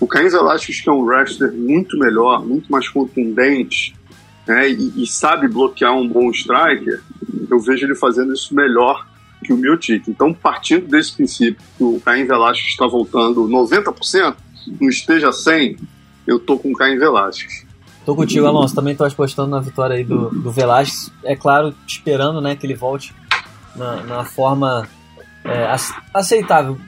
o 0.00 0.06
Caim 0.06 0.28
Velasquez, 0.28 0.80
que 0.80 0.90
é 0.90 0.92
um 0.92 1.02
wrestler 1.02 1.52
muito 1.52 1.96
melhor, 1.96 2.44
muito 2.44 2.70
mais 2.70 2.88
contundente, 2.88 3.94
né, 4.46 4.68
e, 4.68 5.04
e, 5.04 5.06
sabe 5.06 5.46
bloquear 5.46 5.96
um 5.96 6.08
bom 6.08 6.28
striker, 6.32 7.00
eu 7.48 7.60
vejo 7.60 7.86
ele 7.86 7.94
fazendo 7.94 8.32
isso 8.32 8.52
melhor 8.52 9.06
que 9.44 9.52
o 9.52 9.56
Miotic. 9.56 10.08
Então, 10.08 10.34
partindo 10.34 10.88
desse 10.88 11.12
princípio 11.12 11.62
que 11.78 11.84
o 11.84 12.00
Caim 12.04 12.26
Velasquez 12.26 12.70
está 12.70 12.86
voltando 12.88 13.46
90%, 13.48 14.34
não 14.80 14.88
esteja 14.88 15.30
100%, 15.30 15.78
eu 16.26 16.40
tô 16.40 16.58
com 16.58 16.72
o 16.72 16.74
Caim 16.74 16.98
Velasquez. 16.98 17.64
Tô 18.04 18.16
contigo, 18.16 18.44
Alonso. 18.46 18.74
Também 18.74 18.96
tô 18.96 19.04
apostando 19.04 19.50
na 19.50 19.60
vitória 19.60 19.94
aí 19.94 20.02
do, 20.02 20.30
do 20.30 20.50
Velasquez. 20.50 21.12
É 21.22 21.36
claro, 21.36 21.72
esperando 21.86 22.40
né, 22.40 22.56
que 22.56 22.66
ele 22.66 22.74
volte 22.74 23.14
na, 23.76 24.02
na 24.02 24.24
forma 24.24 24.88
é, 25.44 25.74
aceitável. 26.14 26.78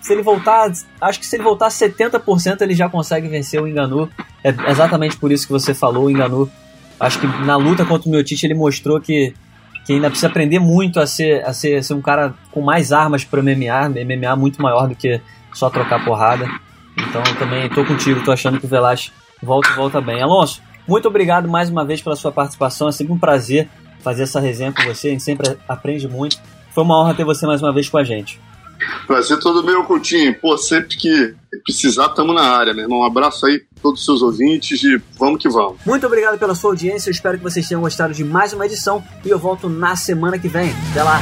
Se 0.00 0.12
ele 0.12 0.22
voltar, 0.22 0.70
acho 1.00 1.18
que 1.18 1.26
se 1.26 1.36
ele 1.36 1.42
voltar 1.42 1.68
70%, 1.68 2.60
ele 2.60 2.74
já 2.74 2.88
consegue 2.88 3.28
vencer 3.28 3.60
o 3.60 3.66
Enganu. 3.66 4.08
É 4.44 4.54
exatamente 4.70 5.16
por 5.16 5.32
isso 5.32 5.46
que 5.46 5.52
você 5.52 5.74
falou, 5.74 6.04
o 6.04 6.10
Enganu. 6.10 6.50
Acho 6.98 7.20
que 7.20 7.26
na 7.26 7.56
luta 7.56 7.84
contra 7.84 8.08
o 8.08 8.12
Miotich 8.12 8.44
ele 8.44 8.54
mostrou 8.54 9.00
que 9.00 9.34
que 9.86 9.92
ainda 9.92 10.08
precisa 10.08 10.26
aprender 10.26 10.58
muito 10.58 10.98
a 10.98 11.06
ser, 11.06 11.44
a 11.44 11.52
ser, 11.52 11.76
a 11.76 11.82
ser 11.82 11.94
um 11.94 12.02
cara 12.02 12.34
com 12.50 12.60
mais 12.60 12.92
armas 12.92 13.24
para 13.24 13.40
MMA, 13.40 13.88
MMA 14.04 14.34
muito 14.34 14.60
maior 14.60 14.88
do 14.88 14.96
que 14.96 15.20
só 15.54 15.70
trocar 15.70 16.04
porrada. 16.04 16.50
Então 16.98 17.22
também 17.38 17.68
tô 17.68 17.84
contigo, 17.84 18.24
tô 18.24 18.32
achando 18.32 18.58
que 18.58 18.66
o 18.66 18.68
Velas 18.68 19.12
volta 19.40 19.72
volta 19.74 20.00
bem. 20.00 20.20
Alonso, 20.20 20.60
muito 20.88 21.06
obrigado 21.06 21.48
mais 21.48 21.70
uma 21.70 21.84
vez 21.84 22.02
pela 22.02 22.16
sua 22.16 22.32
participação, 22.32 22.88
é 22.88 22.92
sempre 22.92 23.12
um 23.12 23.18
prazer 23.18 23.68
fazer 24.00 24.24
essa 24.24 24.40
resenha 24.40 24.72
com 24.72 24.82
você, 24.82 25.08
a 25.08 25.10
gente 25.12 25.22
sempre 25.22 25.56
aprende 25.68 26.08
muito. 26.08 26.36
Foi 26.76 26.84
uma 26.84 27.00
honra 27.00 27.14
ter 27.14 27.24
você 27.24 27.46
mais 27.46 27.62
uma 27.62 27.72
vez 27.72 27.88
com 27.88 27.96
a 27.96 28.04
gente. 28.04 28.38
Prazer 29.06 29.38
todo 29.40 29.64
meu, 29.64 29.82
Coutinho. 29.84 30.38
Pô, 30.38 30.58
sempre 30.58 30.94
que 30.94 31.34
precisar, 31.64 32.10
tamo 32.10 32.34
na 32.34 32.42
área, 32.42 32.74
meu 32.74 32.84
irmão. 32.84 32.98
Um 32.98 33.04
abraço 33.04 33.46
aí 33.46 33.62
a 33.78 33.80
todos 33.80 34.00
os 34.00 34.04
seus 34.04 34.20
ouvintes 34.20 34.84
e 34.84 35.00
vamos 35.18 35.40
que 35.40 35.48
vamos. 35.48 35.78
Muito 35.86 36.06
obrigado 36.06 36.38
pela 36.38 36.54
sua 36.54 36.72
audiência. 36.72 37.08
Eu 37.08 37.12
espero 37.12 37.38
que 37.38 37.44
vocês 37.44 37.66
tenham 37.66 37.80
gostado 37.80 38.12
de 38.12 38.22
mais 38.22 38.52
uma 38.52 38.66
edição 38.66 39.02
e 39.24 39.30
eu 39.30 39.38
volto 39.38 39.70
na 39.70 39.96
semana 39.96 40.38
que 40.38 40.48
vem. 40.48 40.70
Até 40.90 41.02
lá. 41.02 41.18